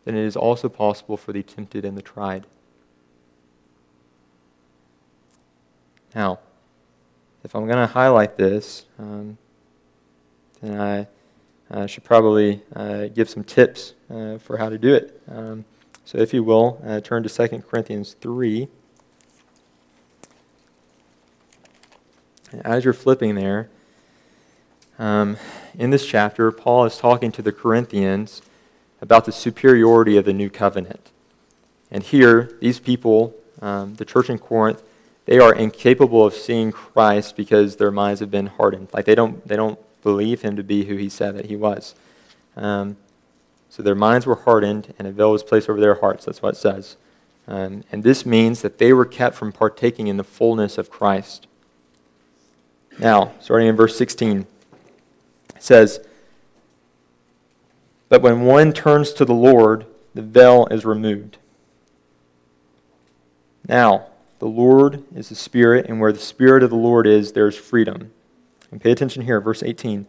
then 0.06 0.16
it 0.16 0.24
is 0.24 0.36
also 0.36 0.70
possible 0.70 1.18
for 1.18 1.34
the 1.34 1.44
tempted 1.44 1.84
and 1.84 1.98
the 1.98 2.02
tried. 2.02 2.46
Now, 6.18 6.40
if 7.44 7.56
I'm 7.56 7.68
going 7.68 7.78
to 7.78 7.86
highlight 7.86 8.38
this, 8.38 8.88
um, 8.98 9.38
then 10.64 10.82
I 10.82 11.08
I 11.70 11.86
should 11.86 12.04
probably 12.04 12.64
uh, 12.76 13.06
give 13.08 13.30
some 13.30 13.44
tips 13.44 13.94
uh, 14.10 14.40
for 14.40 14.58
how 14.58 14.70
to 14.70 14.80
do 14.80 14.96
it. 14.96 15.22
Um, 15.30 15.66
so, 16.06 16.18
if 16.18 16.34
you 16.34 16.44
will, 16.44 16.82
uh, 16.84 17.02
turn 17.02 17.22
to 17.22 17.30
2 17.30 17.60
Corinthians 17.60 18.16
3. 18.20 18.68
And 22.52 22.66
as 22.66 22.84
you're 22.84 22.94
flipping 22.94 23.36
there, 23.36 23.70
um, 24.98 25.38
in 25.78 25.92
this 25.92 26.04
chapter, 26.04 26.52
Paul 26.52 26.86
is 26.86 26.98
talking 26.98 27.32
to 27.34 27.44
the 27.44 27.52
Corinthians 27.52 28.42
about 29.02 29.26
the 29.26 29.32
superiority 29.32 30.18
of 30.18 30.26
the 30.26 30.34
new 30.34 30.50
covenant. 30.50 31.12
And 31.92 32.02
here, 32.02 32.58
these 32.60 32.80
people, 32.80 33.36
um, 33.62 33.94
the 33.96 34.06
church 34.06 34.32
in 34.32 34.40
Corinth, 34.40 34.82
they 35.28 35.40
are 35.40 35.54
incapable 35.54 36.26
of 36.26 36.34
seeing 36.34 36.72
Christ 36.72 37.36
because 37.36 37.76
their 37.76 37.92
minds 37.92 38.22
have 38.22 38.32
been 38.32 38.48
hardened. 38.48 38.88
Like 38.94 39.04
they 39.06 39.14
don't, 39.14 39.46
they 39.46 39.58
don't 39.58 39.78
believe 40.02 40.42
him 40.42 40.56
to 40.56 40.64
be 40.64 40.86
who 40.86 40.96
he 40.96 41.10
said 41.10 41.36
that 41.36 41.48
he 41.48 41.58
was. 41.58 41.96
Um, 42.56 42.96
so 43.70 43.84
their 43.84 43.94
minds 43.94 44.26
were 44.26 44.36
hardened, 44.36 44.94
and 44.98 45.06
a 45.06 45.12
veil 45.12 45.34
was 45.34 45.44
placed 45.44 45.70
over 45.70 45.82
their 45.82 45.96
hearts. 45.96 46.26
That's 46.26 46.42
what 46.42 46.56
it 46.56 46.58
says. 46.58 46.96
Um, 47.46 47.84
and 47.92 48.04
this 48.04 48.26
means 48.26 48.62
that 48.62 48.78
they 48.78 48.94
were 48.94 49.06
kept 49.06 49.36
from 49.36 49.52
partaking 49.52 50.08
in 50.08 50.16
the 50.16 50.24
fullness 50.24 50.78
of 50.78 50.90
Christ. 50.90 51.46
Now, 52.98 53.34
starting 53.42 53.68
in 53.68 53.76
verse 53.76 53.98
16, 53.98 54.40
it 54.40 54.48
says, 55.60 56.00
But 58.08 58.22
when 58.22 58.46
one 58.46 58.72
turns 58.72 59.12
to 59.14 59.26
the 59.26 59.34
Lord, 59.34 59.86
the 60.14 60.22
veil 60.22 60.68
is 60.72 60.86
removed. 60.86 61.38
Now, 63.68 64.08
the 64.40 64.48
Lord 64.48 65.04
is 65.16 65.30
the 65.30 65.36
Spirit, 65.36 65.88
and 65.88 66.00
where 66.00 66.14
the 66.14 66.20
Spirit 66.20 66.64
of 66.64 66.70
the 66.70 66.76
Lord 66.76 67.08
is, 67.08 67.32
there 67.32 67.48
is 67.48 67.56
freedom. 67.56 68.12
And 68.72 68.82
pay 68.82 68.92
attention 68.92 69.24
here, 69.24 69.42
verse 69.42 69.64
18. 69.64 70.08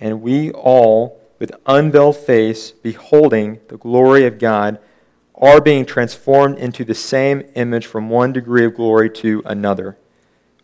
And 0.00 0.22
we 0.22 0.50
all, 0.52 1.20
with 1.38 1.52
unveiled 1.66 2.16
face, 2.16 2.70
beholding 2.70 3.60
the 3.68 3.76
glory 3.76 4.24
of 4.24 4.38
God, 4.38 4.78
are 5.34 5.60
being 5.60 5.84
transformed 5.84 6.58
into 6.58 6.84
the 6.84 6.94
same 6.94 7.42
image 7.54 7.86
from 7.86 8.08
one 8.08 8.32
degree 8.32 8.64
of 8.64 8.74
glory 8.74 9.10
to 9.10 9.42
another. 9.44 9.96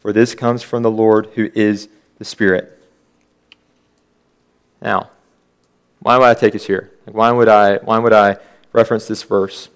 For 0.00 0.12
this 0.12 0.34
comes 0.34 0.62
from 0.62 0.82
the 0.82 0.90
Lord 0.90 1.30
who 1.34 1.50
is 1.54 1.88
the 2.18 2.24
Spirit. 2.24 2.70
Now, 4.82 5.10
why 6.00 6.18
would 6.18 6.26
I 6.26 6.34
take 6.34 6.54
us 6.54 6.66
here? 6.66 6.92
Like 7.06 7.16
Why 7.16 7.30
would 7.32 7.48
I, 7.48 7.76
why 7.76 7.98
would 7.98 8.12
I 8.12 8.36
reference 8.72 9.06
this 9.06 9.22
verse? 9.22 9.68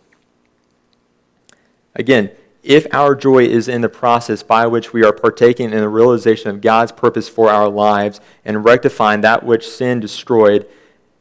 Again, 1.94 2.30
if 2.62 2.86
our 2.92 3.14
joy 3.14 3.44
is 3.44 3.68
in 3.68 3.80
the 3.80 3.88
process 3.88 4.42
by 4.42 4.66
which 4.66 4.92
we 4.92 5.04
are 5.04 5.12
partaking 5.12 5.72
in 5.72 5.78
the 5.78 5.88
realization 5.88 6.50
of 6.50 6.60
God's 6.60 6.92
purpose 6.92 7.28
for 7.28 7.50
our 7.50 7.68
lives 7.68 8.20
and 8.44 8.64
rectifying 8.64 9.20
that 9.20 9.44
which 9.44 9.68
sin 9.68 10.00
destroyed, 10.00 10.68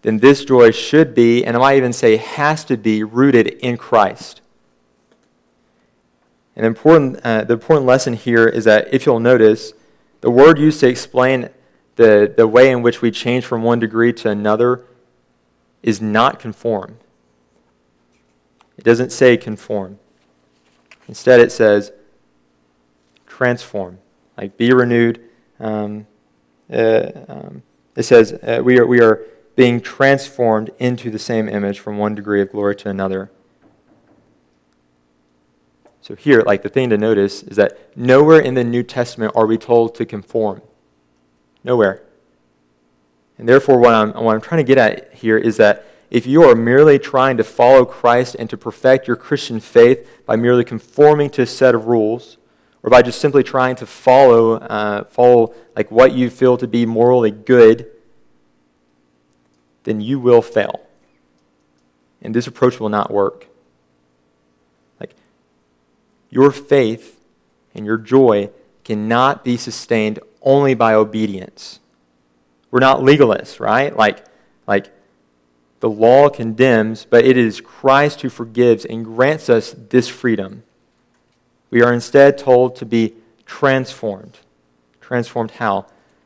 then 0.02 0.18
this 0.18 0.44
joy 0.46 0.72
should 0.72 1.14
be, 1.14 1.46
and 1.46 1.56
I 1.56 1.60
might 1.60 1.78
even 1.78 1.94
say 1.94 2.18
has 2.18 2.64
to 2.66 2.78
be, 2.78 3.04
rooted 3.04 3.48
in 3.48 3.78
Christ. 3.78 4.42
An 6.56 6.66
important, 6.66 7.20
uh, 7.24 7.44
the 7.44 7.54
important 7.54 7.86
lesson 7.86 8.14
here 8.14 8.48
is 8.48 8.66
that 8.66 8.92
if 8.92 9.06
you'll 9.06 9.20
notice, 9.20 9.74
the 10.22 10.32
word 10.32 10.58
used 10.58 10.80
to 10.80 10.88
explain 10.88 11.50
the, 11.98 12.34
the 12.36 12.48
way 12.48 12.72
in 12.72 12.82
which 12.82 13.02
we 13.02 13.12
change 13.12 13.46
from 13.46 13.62
one 13.62 13.80
degree 13.80 14.12
to 14.14 14.30
another 14.30 14.84
is 15.84 16.02
not 16.02 16.40
conform. 16.40 16.98
It 18.78 18.84
doesn't 18.84 19.12
say 19.12 19.38
conform. 19.38 20.00
Instead, 21.08 21.40
it 21.40 21.52
says 21.52 21.92
transform, 23.26 24.00
like 24.38 24.58
be 24.58 24.74
renewed. 24.74 25.22
Um, 25.60 26.08
uh, 26.72 27.12
um, 27.28 27.64
it 27.96 28.04
says 28.04 28.34
uh, 28.34 28.62
we, 28.64 28.80
are, 28.80 28.86
we 28.86 29.02
are 29.02 29.22
being 29.56 29.82
transformed 29.82 30.72
into 30.80 31.10
the 31.10 31.20
same 31.20 31.48
image 31.48 31.80
from 31.80 31.98
one 31.98 32.14
degree 32.14 32.42
of 32.42 32.52
glory 32.52 32.76
to 32.78 32.90
another. 32.90 33.32
So, 36.02 36.16
here, 36.16 36.42
like 36.42 36.62
the 36.62 36.70
thing 36.70 36.90
to 36.92 36.98
notice 36.98 37.44
is 37.44 37.58
that 37.58 37.98
nowhere 37.98 38.40
in 38.40 38.54
the 38.54 38.64
New 38.64 38.84
Testament 38.84 39.34
are 39.36 39.46
we 39.46 39.58
told 39.58 39.94
to 39.96 40.06
conform. 40.06 40.62
Nowhere. 41.64 42.02
And 43.38 43.48
therefore, 43.48 43.78
what 43.78 43.94
I'm, 43.94 44.14
what 44.14 44.34
I'm 44.34 44.42
trying 44.42 44.60
to 44.60 44.64
get 44.64 44.78
at 44.78 45.14
here 45.14 45.38
is 45.38 45.58
that 45.58 45.86
if 46.10 46.26
you 46.26 46.44
are 46.44 46.56
merely 46.56 46.98
trying 47.00 47.38
to 47.38 47.44
follow 47.44 47.86
Christ 47.86 48.36
and 48.40 48.50
to 48.50 48.58
perfect 48.58 49.08
your 49.08 49.18
Christian 49.18 49.60
faith 49.60 50.10
by 50.26 50.36
merely 50.36 50.64
conforming 50.64 51.30
to 51.32 51.42
a 51.42 51.46
set 51.46 51.76
of 51.76 51.88
rules, 51.88 52.38
or 52.84 52.90
by 52.90 53.02
just 53.02 53.20
simply 53.20 53.44
trying 53.44 53.76
to 53.78 53.86
follow, 53.86 54.54
uh, 54.56 55.04
follow 55.06 55.54
like 55.76 55.92
what 55.92 56.14
you 56.14 56.30
feel 56.30 56.58
to 56.58 56.68
be 56.68 56.86
morally 56.86 57.32
good, 57.32 57.88
then 59.84 60.00
you 60.00 60.20
will 60.20 60.42
fail. 60.42 60.82
And 62.22 62.34
this 62.34 62.48
approach 62.48 62.80
will 62.80 62.90
not 62.90 63.12
work. 63.12 63.48
Like 65.00 65.16
Your 66.30 66.52
faith 66.52 67.20
and 67.76 67.86
your 67.86 67.98
joy 67.98 68.50
cannot 68.84 69.44
be 69.44 69.58
sustained 69.58 70.20
only 70.42 70.74
by 70.74 70.94
obedience. 70.94 71.80
We're 72.72 72.80
not 72.80 73.02
legalists, 73.02 73.60
right? 73.60 73.96
Like, 73.96 74.26
like 74.66 74.92
the 75.80 75.90
law 75.90 76.30
condemns, 76.30 77.06
but 77.06 77.26
it 77.26 77.38
is 77.38 77.62
Christ 77.62 78.22
who 78.22 78.30
forgives 78.30 78.86
and 78.86 79.06
grants 79.06 79.50
us 79.50 79.76
this 79.90 80.08
freedom. 80.08 80.64
We 81.70 81.82
are 81.82 81.94
instead 81.94 82.38
told 82.38 82.76
to 82.78 82.86
be 82.86 83.16
transformed. 83.46 84.40
Transformed 85.02 85.52
how? 85.52 85.86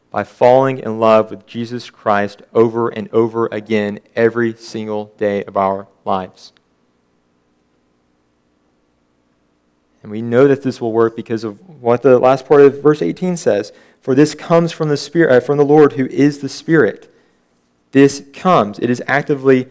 By 0.10 0.24
falling 0.24 0.80
in 0.80 1.00
love 1.00 1.32
with 1.32 1.46
Jesus 1.46 1.90
Christ 1.90 2.42
over 2.54 2.90
and 2.90 3.10
over 3.14 3.48
again 3.52 4.00
every 4.16 4.56
single 4.56 5.14
day 5.18 5.44
of 5.44 5.58
our 5.58 5.88
lives. 6.06 6.54
And 10.02 10.12
we 10.12 10.22
know 10.22 10.48
that 10.48 10.64
this 10.64 10.82
will 10.82 10.92
work 10.92 11.16
because 11.16 11.44
of 11.44 11.60
what 11.82 12.02
the 12.02 12.18
last 12.18 12.46
part 12.46 12.62
of 12.62 12.82
verse 12.82 13.02
18 13.02 13.38
says. 13.38 13.72
For 14.00 14.16
this 14.16 14.34
comes 14.34 14.72
from 14.72 14.90
the 14.90 14.98
Spirit, 14.98 15.42
from 15.42 15.58
the 15.58 15.66
Lord 15.66 15.94
who 15.94 16.08
is 16.08 16.40
the 16.40 16.50
Spirit. 16.50 17.11
This 17.92 18.24
comes. 18.34 18.80
It 18.80 18.90
is 18.90 19.04
actively 19.08 19.68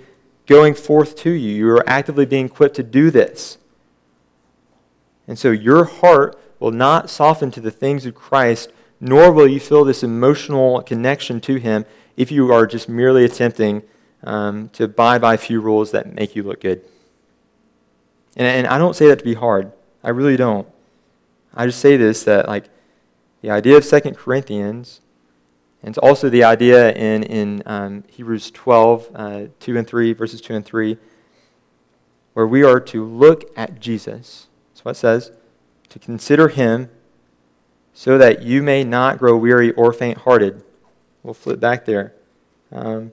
going 0.47 0.75
forth 0.75 1.17
to 1.19 1.31
you. 1.31 1.53
You 1.53 1.71
are 1.71 1.89
actively 1.89 2.27
being 2.27 2.47
equipped 2.47 2.77
to 2.77 2.83
do 2.83 3.11
this. 3.11 3.59
And 5.27 5.39
so 5.39 5.51
your 5.51 5.85
heart 5.85 6.39
will 6.59 6.73
not 6.73 7.09
soften 7.09 7.51
to 7.53 7.61
the 7.61 7.71
things 7.71 8.05
of 8.05 8.15
Christ, 8.15 8.71
nor 9.01 9.33
will 9.33 9.49
you 9.49 9.61
feel 9.61 9.85
this 9.85 10.03
emotional 10.03 10.83
connection 10.83 11.41
to 11.43 11.57
Him 11.57 11.87
if 12.17 12.31
you 12.31 12.53
are 12.53 12.67
just 12.67 12.89
merely 12.89 13.25
attempting 13.25 13.83
um, 14.25 14.69
to 14.71 14.85
abide 14.85 15.21
by 15.21 15.35
a 15.35 15.39
few 15.39 15.61
rules 15.61 15.93
that 15.93 16.13
make 16.13 16.37
you 16.37 16.43
look 16.43 16.61
good. 16.61 16.83
And, 18.37 18.47
and 18.47 18.67
I 18.67 18.77
don't 18.77 18.95
say 18.95 19.07
that 19.09 19.21
to 19.21 19.25
be 19.25 19.35
hard. 19.35 19.73
I 20.05 20.11
really 20.11 20.37
don't. 20.37 20.69
I 21.55 21.67
just 21.67 21.81
say 21.81 21.97
this 21.97 22.25
that, 22.25 22.49
like, 22.49 22.67
the 23.41 23.51
idea 23.51 23.77
of 23.77 23.85
Second 23.85 24.17
Corinthians, 24.17 25.01
and 25.83 25.91
it's 25.91 25.99
also 25.99 26.29
the 26.29 26.45
idea 26.45 26.93
in, 26.93 27.23
in 27.23 27.63
um, 27.65 28.05
Hebrews 28.09 28.51
12, 28.51 29.11
uh, 29.15 29.43
2 29.61 29.79
and 29.79 29.87
3, 29.87 30.13
verses 30.13 30.41
2 30.41 30.55
and 30.55 30.65
3, 30.65 30.99
where 32.35 32.47
we 32.47 32.63
are 32.63 32.81
to 32.81 33.05
look 33.05 33.51
at 33.57 33.81
Jesus. 33.81 34.49
That's 34.73 34.85
what 34.85 34.91
it 34.93 34.99
says. 34.99 35.33
To 35.89 35.99
consider 35.99 36.49
him 36.49 36.91
so 37.95 38.19
that 38.19 38.43
you 38.43 38.63
may 38.63 38.85
not 38.85 39.19
grow 39.19 39.37
weary 39.37 39.73
or 39.73 39.93
faint 39.93 40.19
hearted. 40.19 40.63
We'll 41.23 41.35
flip 41.35 41.61
back 41.61 41.87
there. 41.87 42.15
Um, 42.71 43.13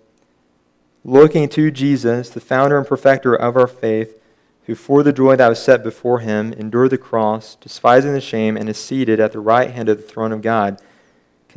looking 1.04 1.50
to 1.50 1.72
Jesus, 1.72 2.30
the 2.30 2.40
founder 2.40 2.78
and 2.78 2.86
perfecter 2.86 3.34
of 3.34 3.56
our 3.56 3.68
faith 3.68 4.20
who 4.68 4.76
for 4.76 5.02
the 5.02 5.14
joy 5.14 5.38
that 5.38 5.48
was 5.48 5.64
set 5.64 5.82
before 5.82 6.20
him 6.20 6.52
endured 6.54 6.90
the 6.90 6.98
cross, 6.98 7.56
despising 7.56 8.12
the 8.12 8.20
shame, 8.20 8.58
and 8.58 8.68
is 8.68 8.78
seated 8.78 9.18
at 9.18 9.32
the 9.32 9.40
right 9.40 9.72
hand 9.72 9.88
of 9.88 9.96
the 9.96 10.04
throne 10.04 10.34
of 10.34 10.42
God. 10.42 10.82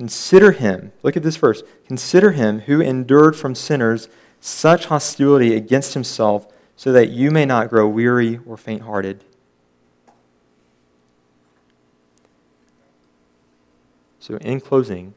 Consider 0.01 0.53
him, 0.53 0.93
look 1.03 1.15
at 1.15 1.23
this 1.23 1.37
verse, 1.37 1.63
consider 1.87 2.31
him 2.31 2.61
who 2.61 2.81
endured 2.81 3.37
from 3.37 3.55
sinners 3.55 4.09
such 4.41 4.87
hostility 4.87 5.55
against 5.55 5.93
himself, 5.93 6.51
so 6.75 6.91
that 6.91 7.11
you 7.11 7.31
may 7.31 7.45
not 7.45 7.69
grow 7.69 7.87
weary 7.87 8.41
or 8.47 8.57
faint 8.57 8.81
hearted. 8.81 9.23
So, 14.21 14.39
in 14.39 14.63
closing, 14.63 15.13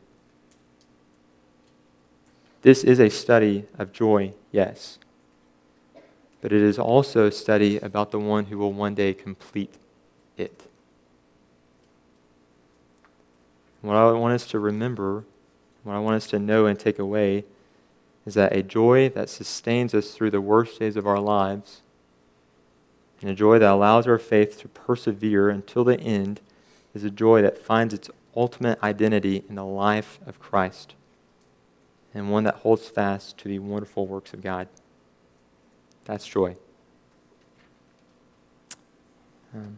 this 2.62 2.84
is 2.84 3.00
a 3.00 3.08
study 3.08 3.66
of 3.80 3.94
joy, 3.94 4.34
yes 4.52 5.00
but 6.44 6.52
it 6.52 6.62
is 6.62 6.78
also 6.78 7.28
a 7.28 7.32
study 7.32 7.78
about 7.78 8.12
the 8.12 8.20
one 8.20 8.44
who 8.44 8.58
will 8.58 8.74
one 8.74 8.94
day 8.94 9.14
complete 9.14 9.76
it. 10.36 10.68
What 13.84 13.98
I 13.98 14.14
want 14.14 14.34
us 14.34 14.48
to 14.48 14.60
remember, 14.60 15.26
what 15.84 15.94
I 15.94 16.00
want 16.00 16.16
us 16.16 16.28
to 16.28 16.40
know 16.40 16.66
and 16.68 16.80
take 16.80 16.98
away, 16.98 17.44
is 18.26 18.34
that 18.36 18.56
a 18.56 18.64
joy 18.64 19.10
that 19.10 19.30
sustains 19.30 19.94
us 19.94 20.12
through 20.12 20.32
the 20.32 20.40
worst 20.40 20.80
days 20.80 20.96
of 20.96 21.06
our 21.06 21.20
lives, 21.20 21.82
and 23.20 23.30
a 23.30 23.34
joy 23.34 23.60
that 23.60 23.70
allows 23.70 24.08
our 24.08 24.18
faith 24.18 24.58
to 24.62 24.70
persevere 24.70 25.50
until 25.50 25.84
the 25.84 26.00
end, 26.00 26.40
is 26.94 27.04
a 27.04 27.10
joy 27.10 27.42
that 27.42 27.58
finds 27.58 27.94
its 27.94 28.10
ultimate 28.38 28.82
identity 28.82 29.44
in 29.50 29.56
the 29.56 29.66
life 29.66 30.18
of 30.26 30.40
Christ, 30.40 30.96
and 32.14 32.32
one 32.32 32.46
that 32.46 32.56
holds 32.56 32.88
fast 32.88 33.38
to 33.40 33.50
the 33.50 33.60
wonderful 33.60 34.08
works 34.08 34.34
of 34.34 34.42
God. 34.42 34.70
That's 36.06 36.26
joy. 36.26 36.56
Um, 39.54 39.78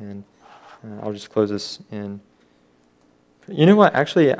and 0.00 0.24
uh, 0.84 1.00
I'll 1.02 1.12
just 1.12 1.30
close 1.30 1.50
this 1.50 1.80
in. 1.90 2.20
You 3.48 3.66
know 3.66 3.76
what? 3.76 3.94
Actually, 3.94 4.34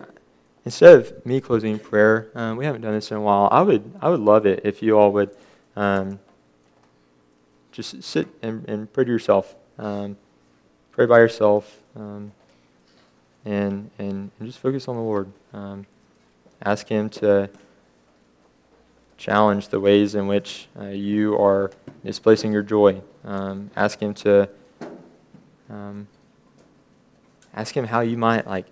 instead 0.65 0.99
of 0.99 1.27
me 1.27 1.41
closing 1.41 1.79
prayer, 1.79 2.31
um, 2.35 2.57
we 2.57 2.65
haven't 2.65 2.83
done 2.83 2.93
this 2.95 3.11
in 3.11 3.17
a 3.17 3.21
while. 3.21 3.49
I 3.51 3.63
would, 3.63 3.93
I 4.01 4.09
would 4.09 4.21
love 4.21 4.47
it 4.47 4.61
if 4.65 4.83
you 4.83 4.99
all 4.99 5.13
would 5.13 5.31
um, 5.77 6.19
just 7.73 8.03
sit 8.03 8.29
and, 8.43 8.69
and, 8.69 8.93
pray 8.93 9.05
to 9.05 9.11
yourself. 9.11 9.55
Um, 9.79 10.17
pray 10.93 11.07
by 11.07 11.19
yourself, 11.19 11.83
um, 11.97 12.33
and, 13.45 13.91
and 13.99 14.31
and 14.39 14.49
just 14.49 14.59
focus 14.59 14.89
on 14.89 14.97
the 14.97 15.03
Lord. 15.03 15.33
Um, 15.53 15.87
ask 16.63 16.89
Him 16.89 17.09
to 17.11 17.49
challenge 19.17 19.69
the 19.69 19.81
ways 19.81 20.15
in 20.15 20.27
which 20.27 20.69
uh, 20.79 20.87
you 20.87 21.39
are 21.39 21.71
misplacing 22.03 22.53
your 22.53 22.63
joy. 22.63 23.01
Um, 23.25 23.71
ask 23.77 24.01
Him 24.01 24.15
to 24.15 24.49
ask 27.55 27.77
Him 27.77 27.87
how 27.87 28.01
you 28.01 28.17
might 28.17 28.47
like 28.47 28.67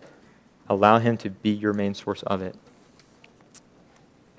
allow 0.69 0.99
Him 0.99 1.17
to 1.19 1.31
be 1.31 1.51
your 1.51 1.73
main 1.73 1.95
source 1.95 2.23
of 2.25 2.43
it. 2.43 2.57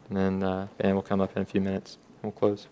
And 0.08 0.18
then 0.18 0.44
uh, 0.44 0.68
Ben 0.78 0.96
will 0.96 1.02
come 1.02 1.22
up 1.22 1.36
in 1.36 1.42
a 1.42 1.46
few 1.46 1.62
minutes. 1.62 1.98
We'll 2.22 2.32
close. 2.32 2.68